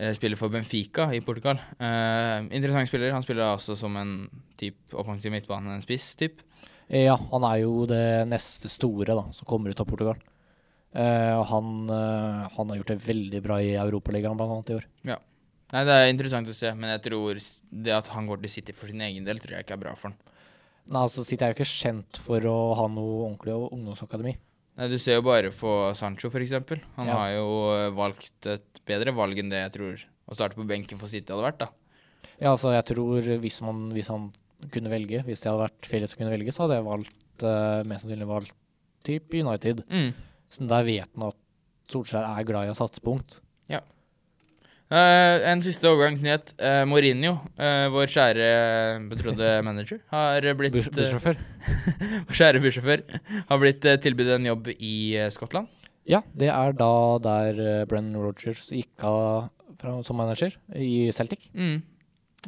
[0.00, 1.58] eh, spiller for Benfica i Portugal.
[1.76, 3.12] Eh, interessant spiller.
[3.12, 4.14] Han spiller også som en
[4.56, 6.40] typ offensiv midtbane, en spiss, typ.
[6.88, 10.16] Ja, han er jo det neste store da, som kommer ut av Portugal.
[10.92, 14.88] Eh, han, eh, han har gjort det veldig bra i Europaligaen annet i år.
[15.72, 17.38] Nei, Det er interessant å se, men jeg tror
[17.72, 19.94] det at han går til City for sin egen del, tror jeg ikke er bra
[19.96, 20.18] for han.
[20.92, 24.34] Nei, altså City er jo ikke kjent for å ha noe ordentlig ungdomsakademi.
[24.76, 26.80] Nei, Du ser jo bare på Sancho, eksempel.
[26.96, 27.16] Han Ja.
[27.16, 30.98] har jo eh, valgt et bedre valg enn det jeg tror å starte på benken
[30.98, 31.58] for City hadde vært.
[31.58, 31.68] da.
[32.40, 34.32] Ja, altså jeg tror hvis, man, hvis han
[34.70, 37.82] kunne velge, hvis det hadde vært Felix som kunne velge, så hadde jeg valgt uh,
[37.84, 38.54] mest sannsynlig valgt
[39.04, 39.84] type United.
[39.88, 40.12] Mm.
[40.50, 41.36] Så der vet han at
[41.92, 43.16] Solskjær er glad i å satse på
[44.92, 46.50] Eh, en siste overgangsnyhet.
[46.60, 48.48] Uh, Mourinho, uh, vår kjære
[49.08, 51.38] betrodde manager, har blitt Buss- eh, Bussjåfør.
[52.28, 53.04] Vår kjære bussjåfør
[53.48, 55.70] har blitt uh, tilbudt en jobb i eh, Skottland.
[56.10, 56.90] Ja, det er da
[57.24, 59.48] der uh, Brennan Rogers gikk av
[59.80, 61.48] fra, som manager i Celtic.
[61.56, 61.78] Mm.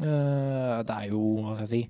[0.02, 1.82] Eh, det er jo, hva skal jeg si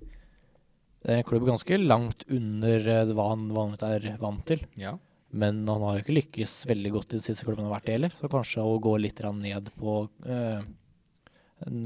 [1.01, 4.61] Det er en klubb ganske langt under eh, hva han vanligvis er vant til.
[4.81, 4.95] Ja.
[5.35, 7.91] Men han har jo ikke lykkes veldig godt i de siste klubbene han har vært
[7.91, 8.17] i heller.
[8.21, 9.97] Så kanskje å gå litt ned på
[10.31, 10.67] eh,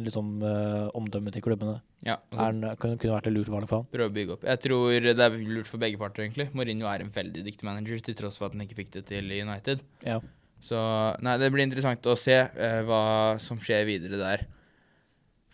[0.09, 3.89] liksom eh, omdømmet til klubbene ja er, kunne, vært et lurt valg for han.
[3.91, 4.45] Prøve å bygge opp.
[4.47, 6.49] Jeg tror det er lurt for begge parter, egentlig.
[6.55, 9.33] Mourinho er en veldig dyktig manager, til tross for at han ikke fikk det til
[9.35, 9.83] i United.
[10.07, 10.21] Ja.
[10.63, 10.79] Så
[11.25, 13.03] nei, det blir interessant å se eh, hva
[13.43, 14.47] som skjer videre der.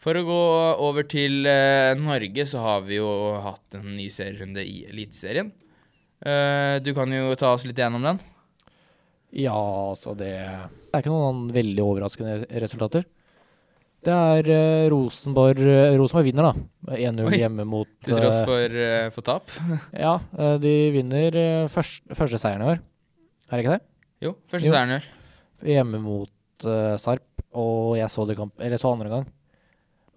[0.04, 0.40] For å gå
[0.84, 3.08] over til eh, Norge, så har vi jo
[3.44, 5.52] hatt en ny serierunde i Eliteserien.
[6.24, 8.20] Eh, du kan jo ta oss litt gjennom den.
[9.34, 9.56] Ja,
[9.90, 13.04] altså det Det er ikke noen veldig overraskende resultater.
[14.04, 16.96] Det er eh, Rosenborg eh, Rosenborg vinner, da.
[16.96, 18.78] 1-0 hjemme mot Til tross for,
[19.16, 19.54] for tap.
[20.06, 20.18] Ja,
[20.60, 21.38] de vinner
[21.72, 22.82] først, første seieren i år.
[23.50, 23.84] Er det ikke det?
[24.24, 24.72] Jo, første Jo.
[24.74, 25.08] seieren i år.
[25.64, 27.24] Hjemme mot uh, Sarp,
[27.56, 29.26] og jeg så det kamp, eller så andre gang.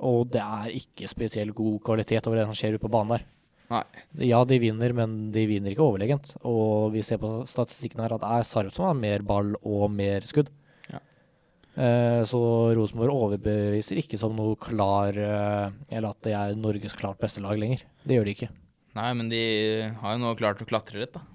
[0.03, 3.23] Og det er ikke spesielt god kvalitet over det som skjer ute på banen der.
[3.71, 3.84] Nei.
[4.23, 6.36] Ja, de vinner, men de vinner ikke overlegent.
[6.47, 9.89] Og vi ser på statistikken her at det er Sarp som har mer ball og
[9.91, 10.51] mer skudd.
[10.93, 11.01] Ja.
[11.75, 12.41] Eh, så
[12.77, 17.60] Rosenborg overbeviser ikke som noe klar eh, Eller at det er Norges klart beste lag
[17.60, 17.84] lenger.
[18.08, 18.53] Det gjør de ikke.
[18.97, 19.41] Nei, men de
[19.99, 21.25] har jo nå klart å klatre litt, da.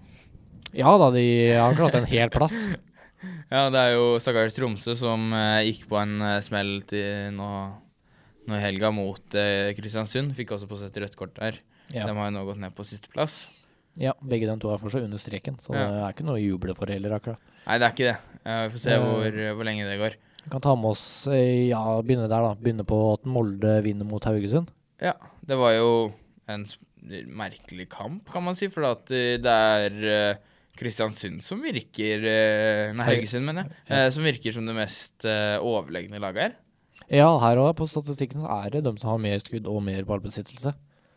[0.73, 2.65] Ja da, de har klart en hel plass.
[3.53, 7.51] Ja, det er jo stakkars Tromsø som eh, gikk på en eh, smell til nå,
[8.49, 10.33] nå i helga mot eh, Kristiansund.
[10.35, 11.61] Fikk også på seg et rødt kort der.
[11.93, 12.07] Ja.
[12.09, 13.47] De har jo nå gått ned på sisteplass.
[14.01, 15.87] ja, begge de to er fortsatt under streken, så Ja.
[15.91, 17.39] det er ikke noe å juble for heller, akkurat.
[17.67, 18.17] Nei, det er ikke det.
[18.47, 18.99] Eh, vi får se Eh.
[19.03, 20.15] hvor, hvor lenge det går.
[20.45, 22.55] Vi kan ta med oss eh, Ja, begynne der, da.
[22.55, 24.69] Begynne på at Molde vinner mot Haugesund.
[25.01, 25.13] Ja,
[25.47, 26.13] det var jo
[26.49, 26.65] en
[27.29, 28.69] merkelig kamp, kan man si.
[28.73, 30.35] For at eh, det er eh,
[30.79, 33.77] Kristiansund som virker eh, Nei, Haugesund, mener jeg.
[33.89, 33.97] Ja.
[34.07, 36.55] eh, Som virker som det mest eh, overlegne laget her.
[37.13, 40.03] Ja, her òg, på statistikken, så er det de som har mer skudd og mer
[40.09, 40.73] ballbesittelse.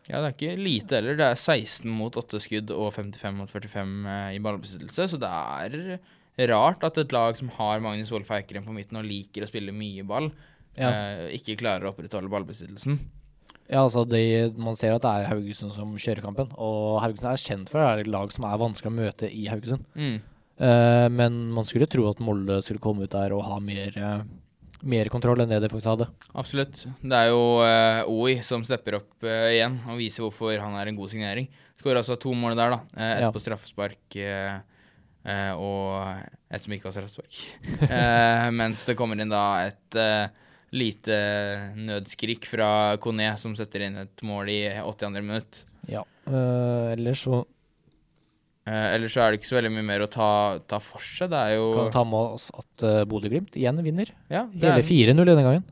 [0.06, 1.16] Ja, det er ikke lite heller.
[1.18, 5.08] Det er 16 mot 8 skudd og 55 mot 45 eh, i ballbesittelse.
[5.10, 9.06] Så det er rart at et lag som har Magnus Wolff Eikrem på midten og
[9.08, 10.30] liker å spille mye ball,
[10.76, 12.98] Ja, eh, ikke klarer å opprettholde ballbesittelsen.
[13.72, 17.40] ja altså de, Man ser at det er Haugesund som kjører kampen, og Haugesund er
[17.40, 19.86] kjent for det er et lag som er vanskelig å møte i Haugesund.
[19.96, 20.20] Mm.
[20.56, 24.20] Eh, men man skulle tro at Molde skulle komme ut der og ha mer, eh,
[24.84, 26.08] mer kontroll enn det de faktisk hadde.
[26.36, 26.82] Absolutt.
[27.00, 30.90] Det er jo uh, OI som stepper opp uh, igjen og viser hvorfor han er
[30.90, 31.48] en god signering.
[31.80, 32.80] Skårer altså to mål der, da.
[32.96, 33.30] Uh, ett Ja.
[33.32, 34.18] på straffespark
[35.26, 37.38] og et som ikke var straffespark.
[38.60, 39.96] mens det kommer inn da et
[40.70, 41.16] lite
[41.74, 42.68] nødskrik fra
[43.02, 45.24] Kone, som setter inn et mål i 82.
[45.26, 45.64] minutt.
[45.90, 46.04] Ja.
[46.30, 47.40] Ellers så
[48.66, 50.28] Eh, ellers så er det ikke så veldig mye mer å ta,
[50.66, 51.30] ta for seg.
[51.30, 54.10] Det er jo kan ta med oss at uh, Bodø-Glimt igjen vinner.
[54.32, 55.68] ja, Hele er, 4-0 denne gangen.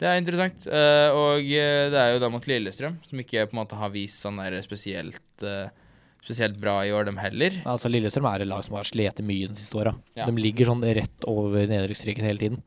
[0.00, 0.64] det er interessant.
[0.64, 3.92] Eh, og eh, det er jo da mot Lillestrøm, som ikke på en måte har
[3.92, 5.68] vist sånn der spesielt uh,
[6.18, 7.54] Spesielt bra i år, dem heller.
[7.62, 9.94] Altså Lillestrøm er et lag som har slitt mye de siste åra.
[10.18, 10.26] Ja.
[10.26, 12.58] De ligger sånn rett over nedrykksstreken hele tiden.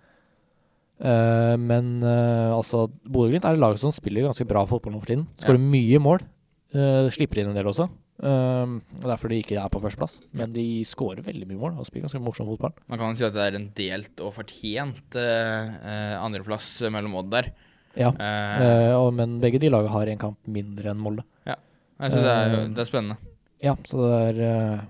[1.01, 5.11] Uh, men uh, altså Bodø-Glimt er et lag som spiller ganske bra fotball nå for
[5.11, 5.27] tiden.
[5.41, 6.23] Skårer mye mål.
[6.73, 7.89] Uh, slipper inn en del også.
[8.21, 10.19] Eh, og Derfor de ikke er på førsteplass.
[10.37, 12.75] Men de skårer veldig mye mål og spiller ganske morsom fotball.
[12.91, 17.51] Man kan si at det er en delt og fortjent uh, andreplass mellom Odd der.
[17.97, 18.13] Ja.
[18.13, 21.25] uh, og, men begge de lagene har en kamp mindre enn Molde.
[21.99, 23.33] altså det, er eh, det er spennende.
[23.61, 24.85] Ja, så det er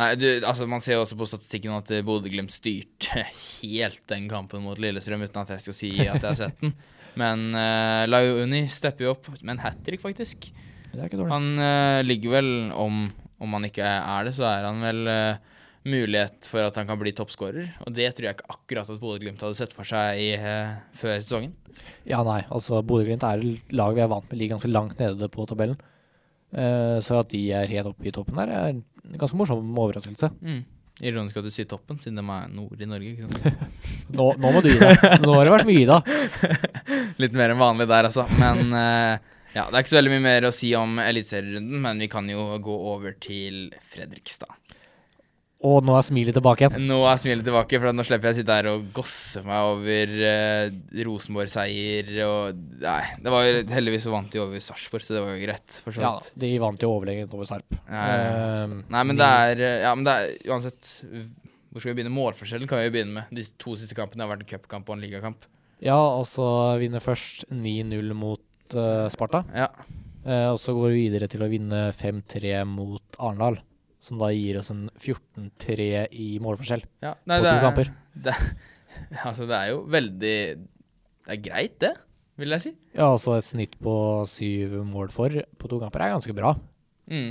[0.00, 3.26] Nei, du, altså Man ser jo også på statistikken at Bodø-Glimt styrte
[3.60, 6.72] helt den kampen mot Lillestrøm, uten at jeg skal si at jeg har sett den.
[7.20, 10.52] Men uh, Launi stepper jo opp med en hat trick, faktisk.
[10.90, 11.32] Det er ikke dårlig.
[11.32, 13.06] Han uh, ligger vel om
[13.40, 16.98] Om han ikke er det, så er han vel uh, mulighet for at han kan
[17.00, 17.70] bli toppskårer.
[17.86, 21.16] Og det tror jeg ikke akkurat at Bodø-Glimt hadde sett for seg i, uh, før
[21.22, 21.54] sesongen.
[22.04, 22.42] Ja, nei.
[22.52, 25.80] Altså, Bodø-Glimt er et lag vi er vant med ligger ganske langt nede på tabellen.
[26.50, 28.80] Så at de er helt oppe i toppen der, er en
[29.16, 30.32] ganske morsom overraskelse.
[30.42, 30.64] Mm.
[31.00, 33.14] Ironisk at du sier toppen, siden de er nord i Norge.
[33.14, 33.76] ikke sant?
[34.16, 35.04] Nå, nå må du gi deg.
[35.24, 36.00] Nå har det vært mye, da.
[37.22, 38.26] Litt mer enn vanlig der, altså.
[38.36, 41.98] Men eh, ja, det er ikke så veldig mye mer å si om eliteserierunden, men
[42.04, 44.52] vi kan jo gå over til Fredrikstad.
[45.60, 46.86] Og nå er smilet tilbake igjen.
[46.88, 50.14] Nå er smilet tilbake, for nå slipper jeg å sitte her og gosse meg over
[50.24, 50.70] eh,
[51.04, 55.34] Rosenborg-seier og Nei, det var jo heldigvis så vant de over Sarpsborg, så det var
[55.36, 56.14] jo greit, for så Ja,
[56.46, 57.76] de vant jo overlegent over Sarp.
[57.76, 58.64] Nei, ja, ja.
[58.64, 61.98] Eh, Nei, men de- det er eh, Ja, men det er uansett Hvor skal vi
[62.00, 62.14] begynne?
[62.16, 63.36] Målforskjellen kan vi jo begynne med.
[63.36, 65.44] De to siste kampene har vært en cupkamp og en ligakamp.
[65.84, 66.46] Ja, og så
[66.80, 68.40] vinner først 9-0 mot
[68.78, 69.44] eh, Sparta.
[69.54, 69.70] Ja.
[70.20, 73.56] Uh, og så går vi videre til å vinne 5-3 mot Arendal.
[74.04, 77.12] Som da gir oss en 14-3 i målforskjell ja.
[77.28, 77.90] Nei, på to er, kamper.
[78.24, 78.34] Det,
[79.22, 81.92] altså, det er jo veldig Det er greit, det,
[82.40, 82.72] vil jeg si.
[82.96, 83.94] Ja, altså et snitt på
[84.28, 86.54] syv mål for på to kamper er ganske bra.
[87.12, 87.30] Mm.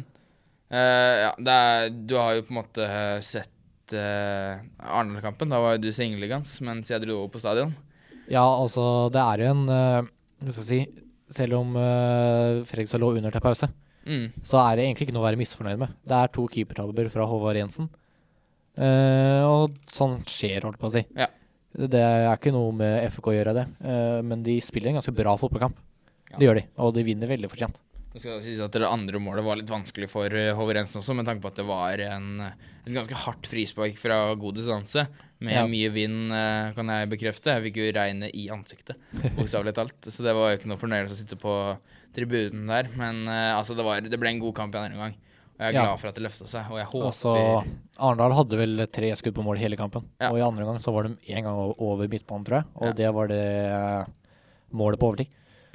[0.70, 2.88] Uh, ja, det er Du har jo på en måte
[3.26, 5.50] sett uh, Arendal-kampen.
[5.50, 7.74] Da var jo du singeligans mens jeg dro på stadion.
[8.30, 10.10] Ja, altså det er jo en uh,
[10.48, 13.70] skal jeg si Selv om uh, Fredrikstad lå under til pause,
[14.10, 14.32] Mm.
[14.48, 15.92] så er det egentlig ikke noe å være misfornøyd med.
[16.08, 17.90] Det er to keepertabber fra Håvard Jensen.
[18.80, 21.04] uh, og sånn skjer, holdt på å si.
[21.20, 21.28] Ja.
[21.76, 23.66] Det er ikke noe med FK å gjøre, det.
[23.86, 25.76] uh, men de spiller en ganske bra fotballkamp.
[26.32, 26.38] Ja.
[26.40, 27.78] Det gjør de, og de vinner veldig fortjent.
[28.10, 31.28] Nå skal det sies at det andre målet var litt vanskelig for Hoverensen også, med
[31.30, 35.04] tanke på at det var en, et ganske hardt frispark fra god distanse.
[35.46, 35.68] Med Ja.
[35.70, 37.54] mye vind, eh, kan jeg bekrefte.
[37.54, 38.98] Jeg fikk jo regnet i ansiktet,
[39.38, 40.02] bokstavelig talt.
[40.10, 41.54] Så det var jo ikke noe fornøyelse å sitte på
[42.18, 42.90] tribunen der.
[42.98, 45.14] Men eh, altså, det, var, det ble en god kamp i andre omgang.
[45.60, 45.84] Og jeg er Ja.
[45.86, 47.34] glad for at det løfta seg, og jeg håper Altså,
[48.00, 50.06] Arendal hadde vel tre skudd på mål hele kampen.
[50.20, 50.32] Ja.
[50.32, 52.66] Og i andre gang så var de én gang over midtbanen, tror jeg.
[52.80, 54.06] Og det var det eh,
[54.74, 55.28] målet på overtid.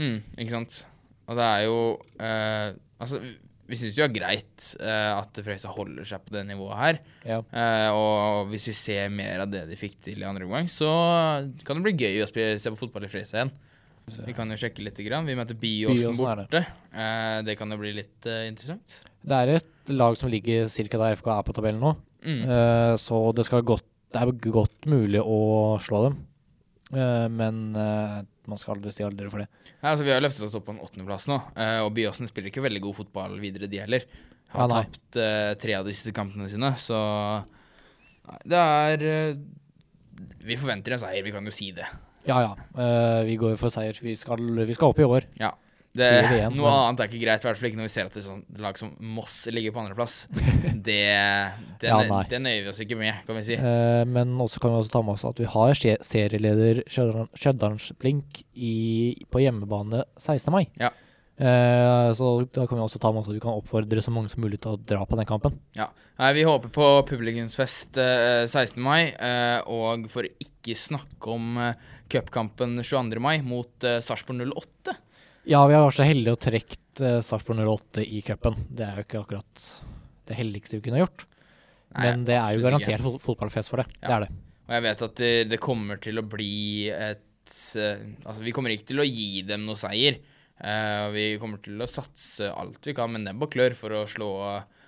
[0.03, 0.85] Mm, ikke sant.
[1.29, 1.79] Og det er jo
[2.21, 3.19] eh, Altså,
[3.67, 6.99] vi- syns jo det er greit eh, at Frøysa holder seg på det nivået her.
[7.25, 7.39] Ja.
[7.49, 10.89] Eh, og hvis vi ser mer av det de fikk til i andre omgang, så
[11.65, 12.29] kan det bli gøy å
[12.61, 13.53] se på fotball i Frøysa igjen.
[14.27, 14.99] Vi kan jo sjekke litt.
[15.01, 15.25] Grann.
[15.25, 16.19] Vi møter Byåsen er det.
[16.45, 16.61] borte.
[16.93, 18.99] Eh, det kan jo bli litt eh, interessant.
[19.25, 20.99] Det er et lag som ligger ca.
[21.01, 21.95] der FK er på tabellen nå.
[22.25, 22.43] Mm.
[22.45, 26.19] Eh, så det, godt, det er godt mulig å slå dem.
[26.93, 27.65] Eh, men
[28.51, 29.49] man skal aldri si aldri for det.
[29.81, 32.53] Ja, altså, vi har løftet oss opp på en åttendeplass nå, eh, og Byåsen spiller
[32.53, 34.07] ikke veldig god fotball videre, de heller.
[34.55, 36.99] Ja, Har ja, tapt uh, tre av de siste kampene sine, så
[38.47, 39.41] Det er uh,
[40.47, 41.89] Vi forventer en seier, vi kan jo si det.
[42.29, 43.99] Ja ja, uh, vi går for seier.
[44.01, 45.27] Vi skal, vi skal opp i år.
[45.35, 45.64] Sier
[45.95, 46.09] det
[46.55, 48.41] noe annet er ikke greit, i hvert fall ikke når vi ser at et sånn
[48.63, 50.17] lag som Moss ligger på andreplass.
[50.85, 50.99] Det,
[51.81, 52.01] det, Ja,
[52.43, 53.55] nøyer vi oss ikke med, kan vi si.
[53.57, 59.25] Eh, men også kan vi også ta med oss at vi har serieleder Stjørdals-Blink i-
[59.31, 60.53] på hjemmebane 16.
[60.53, 60.67] mai.
[60.81, 60.91] Ja.
[61.35, 64.31] Eh, så da kan vi også ta med oss at vi kan oppfordre så mange
[64.31, 65.57] som mulig til å dra på den kampen.
[65.75, 68.79] Nei, vi håper på publikumsfest eh, 16.
[68.83, 71.73] mai, eh, og for ikke snakke om uh,
[72.13, 73.19] cupkampen 22.
[73.21, 74.95] mai mot uh, Sarpsborg 08.
[75.45, 78.57] Ja, vi har vært så heldige å trukket uh, Sarpsborg 08 i cupen.
[78.73, 79.65] Det er jo ikke akkurat
[80.25, 81.27] det heldigste vi kunne gjort.
[81.95, 83.87] Nei, Men det er jo garantert fot fotballfest for det.
[84.01, 84.07] Ja.
[84.07, 84.31] Det er det.
[84.65, 86.55] Og jeg vet at det, det kommer til å bli
[86.89, 87.21] et
[87.77, 90.17] eh, Altså, vi kommer ikke til å gi dem noe seier.
[90.57, 94.05] Uh, vi kommer til å satse alt vi kan med nebb og klør for å
[94.09, 94.31] slå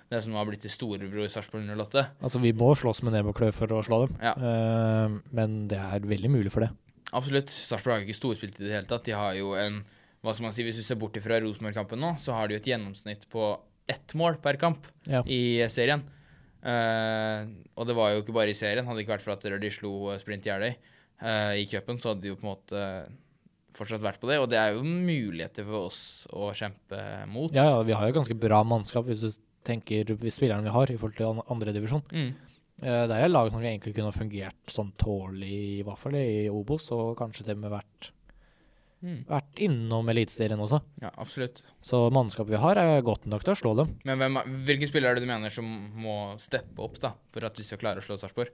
[0.09, 2.05] det som har blitt til storebror Sarpsborg 08.
[2.23, 4.17] Altså, vi må slåss med nebb og klør for å slå dem.
[4.25, 4.33] Ja.
[4.41, 6.71] uh, men det er veldig mulig for det.
[7.13, 7.53] Absolutt.
[7.53, 9.05] Sarpsborg har jo ikke storspilt i det hele tatt.
[9.05, 9.83] De har jo en
[10.27, 12.61] Hva skal man si, hvis du ser bort fra Rosenborg-kampen nå, så har de jo
[12.61, 13.47] et gjennomsnitt på
[13.87, 15.21] ett mål per kamp Ja.
[15.23, 16.03] i serien.
[16.67, 18.83] Uh, og det var jo ikke bare i serien.
[18.83, 22.11] Hadde det ikke vært for at de slo eh, Sprint Jeløy uh, i cupen, så
[22.11, 22.81] hadde de jo på en måte
[23.77, 24.39] fortsatt vært på det.
[24.41, 26.01] Og det er jo muligheter for oss
[26.33, 26.99] å kjempe
[27.31, 27.53] mot.
[27.55, 29.29] Ja, ja, vi har jo ganske bra mannskap hvis du
[29.67, 31.53] tenker hvis spillerne vi har i forhold til andredivisjon.
[31.55, 32.05] andre divisjon.
[32.11, 32.53] Mm.
[32.83, 36.91] Uh, det er lag som egentlig kunne fungert sånn tålelig, i hvert fall i Obos,
[36.95, 38.11] og kanskje til og med vært,
[38.97, 39.19] Mm.
[39.29, 40.79] vært innom Eliteserien også.
[41.03, 41.61] Ja, absolutt.
[41.85, 43.93] Så mannskapet vi har, er godt nok til å slå dem.
[44.09, 45.67] Men hvem, hvilke spillere er det du mener som
[46.01, 48.53] må steppe opp da, for at vi skal klare å slå Sarpsborg?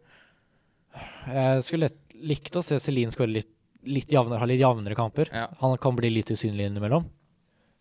[1.32, 1.89] Jeg skulle
[2.27, 3.53] likt å se Celine skåre litt,
[3.88, 5.32] litt javnere, ha litt jevnere kamper.
[5.34, 5.47] Ja.
[5.62, 7.08] Han kan bli litt usynlig innimellom.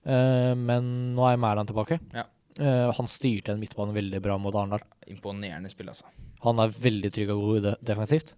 [0.07, 1.99] Uh, men nå er Mæland tilbake.
[2.15, 2.27] Ja.
[2.59, 4.85] Uh, han styrte en midtbane veldig bra mot Arendal.
[5.11, 6.07] Imponerende spill, altså.
[6.47, 8.35] Han er veldig trygg og god defensivt.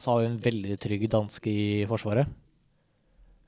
[0.00, 2.30] Så har vi en veldig trygg danske i forsvaret.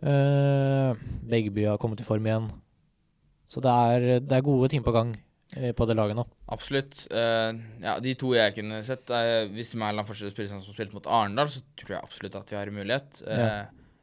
[0.03, 0.99] Uh,
[1.31, 2.49] Begby har kommet i form igjen.
[3.53, 5.13] Så det er, det er gode ting på gang
[5.57, 6.25] eh, på det laget nå.
[6.55, 7.05] Absolutt.
[7.13, 7.53] Uh,
[7.85, 10.97] ja, de to jeg kunne sett eh, Hvis Mæland fortsetter å spille sånn som spilte
[10.97, 13.23] mot Arendal, så tror jeg absolutt at vi har mulighet.
[13.27, 13.53] Uh, Ja.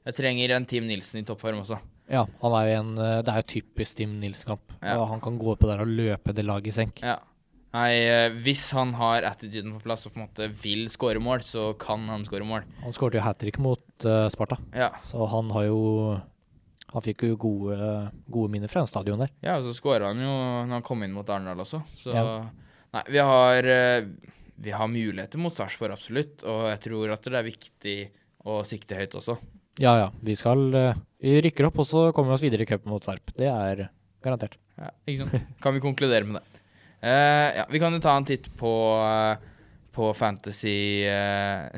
[0.09, 1.77] Jeg trenger en Team Nilsen i toppform også.
[2.09, 4.71] Ja, han er jo en eh, Det er jo typisk Tim Nilsen-kamp.
[4.81, 4.95] Ja.
[5.05, 7.01] Han kan gå på der og løpe det laget i senk.
[7.05, 7.19] Ja.
[7.69, 11.43] Nei, eh, hvis han har attituden på plass og på en måte vil skåre mål,
[11.45, 12.63] så kan han skåre mål.
[12.81, 14.89] Han skåret jo hat trick mot uh, Sparta, Ja.
[15.05, 16.19] så han har jo
[16.89, 17.77] Han fikk jo gode,
[18.33, 19.29] gode minner fra en stadion der.
[19.45, 20.31] ja, og så skåra han jo
[20.65, 22.23] når han kom inn mot Arendal også, så Ja.
[22.95, 24.07] Nei, vi har uh,
[24.57, 27.97] Vi har muligheter mot Sarpsborg, absolutt, og jeg tror at det er viktig
[28.49, 29.37] å sikte høyt også.
[29.79, 32.65] Ja ja, vi skal uh, Vi rykker opp, og så kommer vi oss videre i
[32.65, 33.29] cupen mot Sarp.
[33.37, 33.85] Det er
[34.25, 34.57] garantert.
[34.79, 35.45] Ja, ikke sant?
[35.61, 36.63] Kan vi konkludere med det?
[36.99, 38.73] Eh, ja, vi kan jo ta en titt på,
[39.05, 39.47] eh,
[39.95, 41.69] på Fantasy eh,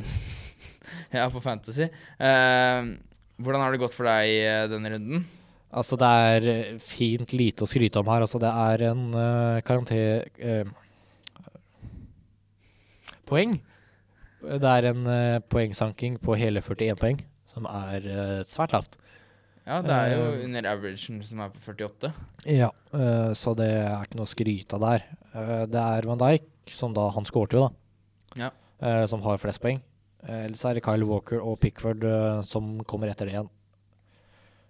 [1.11, 1.87] Ja, på Fantasy.
[2.17, 5.23] Hvordan har det gått for deg denne runden?
[5.71, 8.23] Altså, det er fint lite å skryte om her.
[8.25, 9.99] Altså, det er en uh, karanté...
[10.39, 10.67] Uh,
[13.27, 13.55] poeng.
[14.41, 18.99] Det er en uh, poengsanking på hele 41 poeng, som er uh, svært lavt.
[19.67, 22.09] Ja, det er jo uh, under averagen som er på 48.
[22.49, 25.05] Ja, uh, så det er ikke noe å skryte av der.
[25.35, 27.77] Uh, det er Van Dijk, som da Han skårte jo, da.
[28.39, 28.47] Ja.
[29.11, 29.81] som har flest poeng.
[30.23, 32.05] Ellers er det Kyle Walker og Pickford
[32.47, 33.49] som kommer etter det igjen.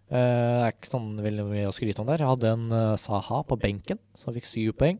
[0.09, 0.23] Det
[0.65, 2.23] er ikke sånn veldig mye å skryte om der.
[2.23, 4.97] Jeg hadde en Saha på benken som fikk syv poeng.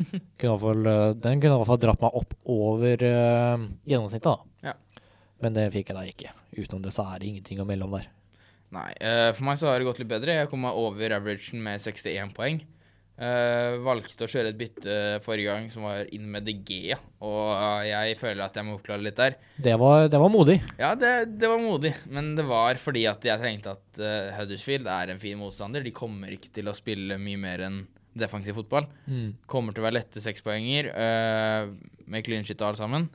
[0.40, 0.88] kunne fall,
[1.20, 4.70] den kunne i hvert fall dratt meg opp over gjennomsnittet, da.
[4.70, 5.04] Ja.
[5.44, 6.34] Men det fikk jeg da ikke.
[6.56, 8.08] Utenom det så er det ingenting å melde om der.
[8.74, 10.36] Nei, eh, for meg så har det gått litt bedre.
[10.42, 12.60] Jeg kom meg over averagen med 61 poeng.
[13.20, 14.94] Eh, valgte å kjøre et bytte
[15.26, 19.04] forrige gang som var inn med DG, og eh, jeg føler at jeg må oppklare
[19.04, 19.36] litt der.
[19.60, 20.56] Det var, det var modig.
[20.80, 24.04] Ja, det, det var modig, men det var fordi at jeg tenkte at
[24.38, 25.84] Huddersfield er en fin motstander.
[25.84, 27.82] De kommer ikke til å spille mye mer enn
[28.16, 28.88] defensiv fotball.
[29.06, 29.34] Mm.
[29.50, 31.70] Kommer til å være lette sekspoenger uh,
[32.10, 33.08] med clean shit og alt sammen.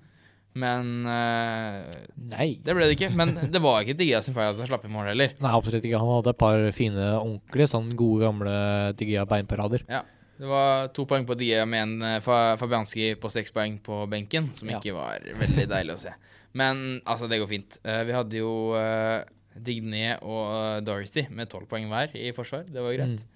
[0.55, 1.95] Men eh,
[2.31, 2.47] Nei.
[2.63, 3.09] det ble det ikke.
[3.17, 5.33] Men det var ikke Digia sin feil at han slapp i mål heller.
[5.43, 5.99] Nei, absolutt ikke.
[5.99, 8.53] Han hadde et par fine, ordentlige, sånn gode, gamle
[8.99, 9.83] Digia beinparader.
[9.91, 10.03] Ja.
[10.35, 14.49] Det var to poeng på Digia med en eh, Fabianski på seks poeng på benken,
[14.55, 14.79] som Ja.
[14.81, 16.11] ikke var veldig deilig å se.
[16.55, 17.77] Men altså, det går fint.
[17.83, 19.23] Eh, vi hadde jo uh,
[19.55, 22.63] Digné og uh, Dorothy med tolv poeng hver i forsvar.
[22.67, 23.23] Det var greit.
[23.23, 23.31] Mm.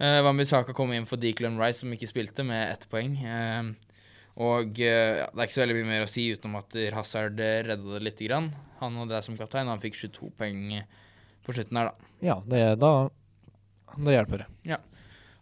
[0.00, 3.16] Uh, Wambisaka kom inn for Declan Rice, som ikke spilte, med ett poeng.
[3.20, 3.70] Eh,
[4.40, 7.40] og eh, ja, det er ikke så veldig mye mer å si utenom at Hazard
[7.40, 8.50] redda det lite grann.
[8.80, 10.62] Han hadde det som kaptein, han fikk 22 poeng
[11.44, 12.12] på slutten her, da.
[12.24, 12.92] Ja, det, da,
[13.96, 14.78] det hjelper det.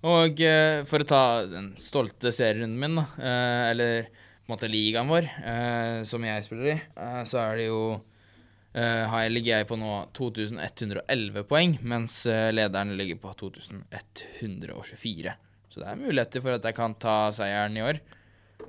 [0.07, 4.71] Og eh, for å ta den stolte serierunden min, da, eh, eller på en måte
[4.71, 5.27] ligaen vår,
[6.09, 6.77] som jeg spiller i,
[7.29, 7.81] så er det jo
[8.73, 12.23] eh, ligger jeg på nå 2111 poeng, mens
[12.57, 15.35] lederen ligger på 2124.
[15.69, 18.01] Så det er muligheter for at jeg kan ta seieren i år.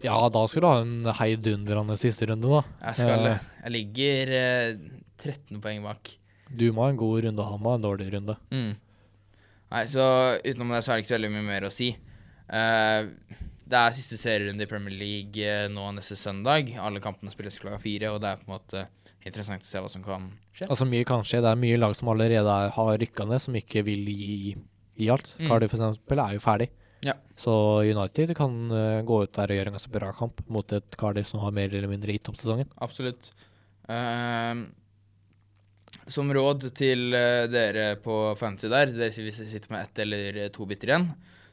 [0.03, 2.61] Ja, da skal du ha en heidundrende siste runde, da.
[2.89, 3.47] Jeg, skal, Eh.
[3.63, 4.77] jeg ligger eh,
[5.19, 6.13] 13 poeng bak.
[6.49, 8.37] Du må ha en god runde, og han må ha en dårlig runde.
[8.53, 8.71] Mm.
[9.69, 10.05] Nei, så
[10.41, 11.91] utenom det så er det ikke så veldig mye mer å si.
[12.49, 13.05] Uh,
[13.69, 16.71] det er siste serierunde i Premier League eh, nå neste søndag.
[16.81, 18.87] Alle kampene spilles klokka fire, og det er på en måte
[19.29, 20.65] interessant å se hva som kan skje.
[20.71, 21.43] Altså, mye kan skje.
[21.45, 24.55] Det er mye lag som allerede er, har rykka ned, som ikke vil gi,
[24.97, 25.35] gi alt.
[25.37, 25.51] Mm.
[25.51, 26.71] Cardiff for eksempel er jo ferdig.
[27.05, 27.15] Ja.
[27.39, 27.53] Så
[27.87, 31.31] United kan uh, gå ut der og gjøre en ganske bra kamp mot et Cardiff
[31.31, 32.67] som har mer eller mindre gitt opp sesongen.
[32.83, 33.31] Absolutt.
[33.89, 34.53] Eh,
[36.09, 40.39] som råd til eh, dere på Fancy der, dere hvis dere sitter med ett eller
[40.53, 41.07] to bytter igjen,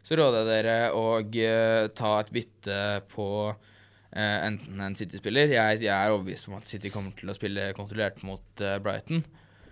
[0.07, 2.83] så råder jeg dere å eh, ta et bytte
[3.15, 3.31] på
[4.17, 7.67] Uh, enten en City-spiller jeg, jeg er overbevist om at City kommer til å spille
[7.77, 9.19] kontrollert mot uh, Brighton.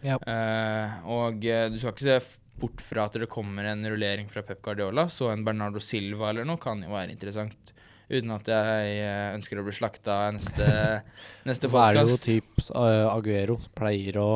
[0.02, 0.26] Yep.
[0.26, 2.18] Uh, og du skal ikke se
[2.60, 6.46] bort fra at det kommer en rullering fra Pep Guardiola, så en Bernardo Silva eller
[6.48, 7.72] noe kan jo være interessant.
[8.04, 10.66] Uten at jeg eh, ønsker å bli slakta neste,
[11.48, 14.28] neste Så er det jo typ uh, Aguero pleier å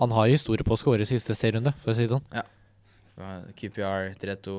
[0.00, 2.54] Han har historie på å skåre siste serierunde, for å si det sånn.
[3.58, 4.58] QPR 3-2.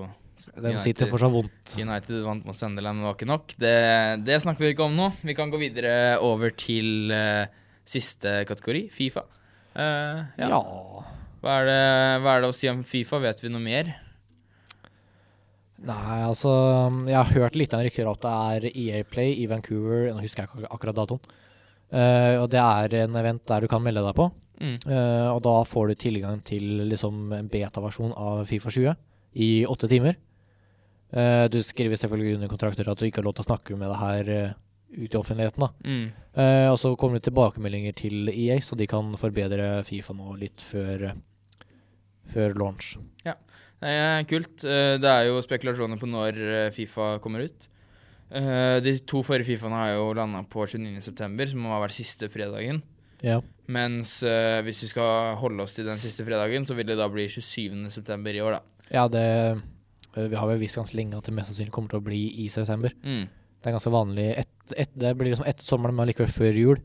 [0.59, 1.73] Den sitter fortsatt vondt.
[1.79, 3.55] United vant mot Sunderland, men det var ikke nok.
[3.59, 3.75] Det,
[4.27, 5.09] det snakker vi ikke om nå.
[5.23, 7.47] Vi kan gå videre over til uh,
[7.87, 9.25] siste kategori, Fifa.
[9.75, 10.51] Uh, ja.
[10.51, 11.18] Ja.
[11.39, 11.81] Hva, er det,
[12.23, 13.19] hva er det å si om Fifa?
[13.23, 13.93] Vet vi noe mer?
[15.79, 16.51] Nei, altså
[17.07, 20.09] Jeg har hørt litt av en rykter at det er EA Play i Vancouver.
[20.11, 21.21] Nå husker jeg ikke akkurat datoen.
[21.89, 24.29] Uh, og det er en event der du kan melde deg på.
[24.59, 24.75] Mm.
[24.85, 28.97] Uh, og da får du tilgang til liksom en beta-versjon av Fifa 20
[29.41, 30.19] i åtte timer.
[31.09, 33.89] Uh, du skriver selvfølgelig under kontrakter at du ikke har lov til å snakke med
[33.89, 34.33] det her
[34.89, 35.63] ut i offentligheten.
[35.63, 35.71] da.
[35.85, 36.05] Mm.
[36.71, 41.11] Og så kommer det tilbakemeldinger til EA, så de kan forbedre Fifa nå litt før,
[42.33, 42.95] før launch.
[43.79, 44.63] Det er kult.
[44.67, 47.67] Eh, Det er jo spekulasjoner på når eh, Fifa kommer ut.
[48.29, 52.81] Eh, De to forrige Fifaene har jo landa på 29.9., som har vært siste fredagen.
[53.23, 53.39] Ja.
[53.67, 54.17] Mens
[54.65, 58.35] hvis vi skal holde oss til den siste fredagen, så vil det da bli 27.9.
[58.35, 58.61] i år, da.
[58.91, 59.61] ja, det
[60.15, 62.47] Vi har vel visst ganske lenge at det mest sannsynlig kommer til å bli i
[62.49, 62.91] september.
[63.03, 63.27] Mm.
[63.59, 66.81] Det er ganske vanlig et, et, Det blir liksom ett sommer, men likevel før jul.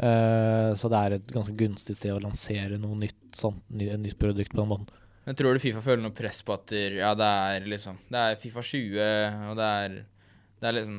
[0.00, 4.16] Eh, så det er et ganske gunstig sted å lansere noe nytt, sånt, ny, nytt
[4.20, 4.88] produkt på den måten.
[5.26, 8.38] Men tror du Fifa føler noe press på at ja, det er liksom Det er
[8.40, 10.96] Fifa 20, og det er Det er liksom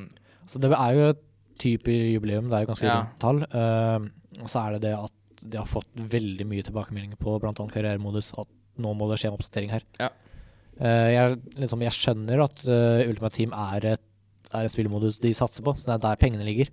[0.48, 1.24] Så det er jo et
[1.62, 3.00] type jubileum, det er jo ganske Ja.
[3.02, 3.42] rundt tall.
[3.54, 7.54] Uh, og så er det det at de har fått veldig mye tilbakemeldinger på bl.a.
[7.54, 8.50] karrieremodus, at
[8.82, 9.86] nå må det skje en oppdatering her.
[10.00, 10.10] Ja.
[10.82, 14.06] Uh, jeg, liksom, jeg skjønner at uh, Ultimate Team er et,
[14.52, 16.72] er et spillmodus de satser på, så det er der pengene ligger.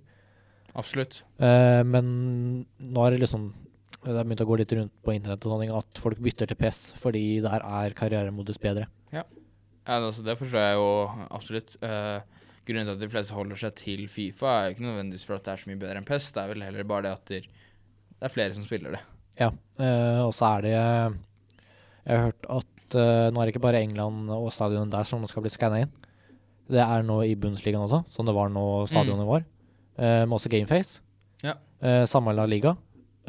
[0.77, 1.23] Absolutt.
[1.41, 2.11] Eh, men
[2.77, 3.49] nå er det liksom
[3.99, 6.57] Det har begynt å gå litt rundt på internett og sånn at folk bytter til
[6.59, 8.87] PS fordi der er karrieremodus bedre.
[9.11, 9.25] Ja,
[9.83, 10.91] altså, det forstår jeg jo
[11.35, 11.75] absolutt.
[11.83, 12.21] Eh,
[12.69, 15.43] grunnen til at de fleste holder seg til Fifa, er jo ikke nødvendigvis for at
[15.47, 17.41] det er så mye bedre enn PES, det er vel heller bare det at det
[18.23, 19.03] er flere som spiller det.
[19.39, 23.67] Ja, eh, og så er det Jeg har hørt at eh, nå er det ikke
[23.67, 25.93] bare England og stadionet der som skal bli skanna inn.
[26.69, 29.45] Det er nå i Bundesligaen også, som det var nå stadionet var.
[29.99, 31.03] Eh, men også Gameface.
[31.43, 31.57] Ja.
[31.83, 32.75] Eh, samme La Liga.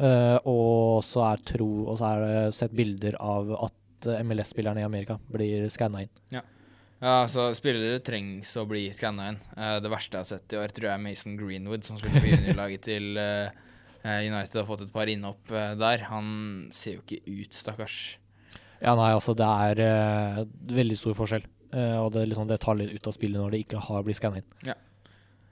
[0.01, 4.81] Eh, og så er tro Og så er det sett bilder av at eh, MLS-spillerne
[4.81, 6.13] i Amerika blir skanna inn.
[6.33, 6.41] Ja,
[7.01, 9.37] Ja, så spillere trengs å bli skanna inn.
[9.55, 12.21] Uh, det verste jeg har sett i år, tror jeg er Mason Greenwood, som skulle
[12.21, 13.49] begynne i laget til eh,
[14.05, 16.05] United har fått et par innhopp uh, der.
[16.11, 16.27] Han
[16.69, 17.97] ser jo ikke ut, stakkars.
[18.83, 21.43] Ja, nei, altså det er veldig stor forskjell.
[21.71, 24.41] Og det, liksom, det tar litt ut av spillet når det ikke har blitt skanna
[24.41, 24.47] inn.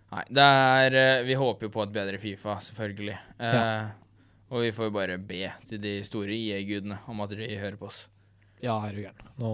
[0.09, 3.17] Nei, det er eh, Vi håper jo på et bedre Fifa, selvfølgelig.
[3.39, 3.89] Eh,
[4.49, 7.85] Og vi får jo bare be til de store IE-gudene om at de hører på
[7.91, 8.07] oss.
[8.63, 9.27] Ja, er du gæren.
[9.37, 9.51] Nå,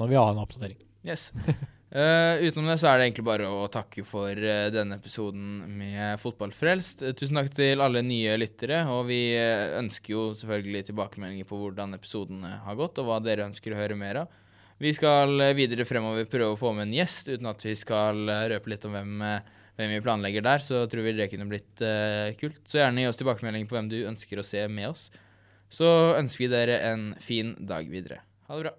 [0.00, 0.80] nå vil jeg ha en oppdatering.
[1.06, 1.30] Yes.
[1.90, 6.20] Eh, utenom det så er det egentlig bare å takke for eh, denne episoden med
[6.22, 7.00] Fotballfrelst.
[7.02, 11.58] Eh, tusen takk til alle nye lyttere, og vi eh, ønsker jo selvfølgelig tilbakemeldinger på
[11.58, 14.36] hvordan episodene har gått, og hva dere ønsker å høre mer av.
[14.80, 18.22] Vi skal eh, videre fremover prøve å få med en gjest, uten at vi skal
[18.32, 20.64] eh, røpe litt om hvem, eh, hvem vi planlegger der.
[20.64, 22.62] Så tror vi det kunne blitt uh, kult.
[22.64, 25.10] Så gjerne gi oss tilbakemelding på hvem du ønsker å se med oss.
[25.70, 28.24] Så ønsker vi dere en fin dag videre.
[28.48, 28.74] Ha det bra.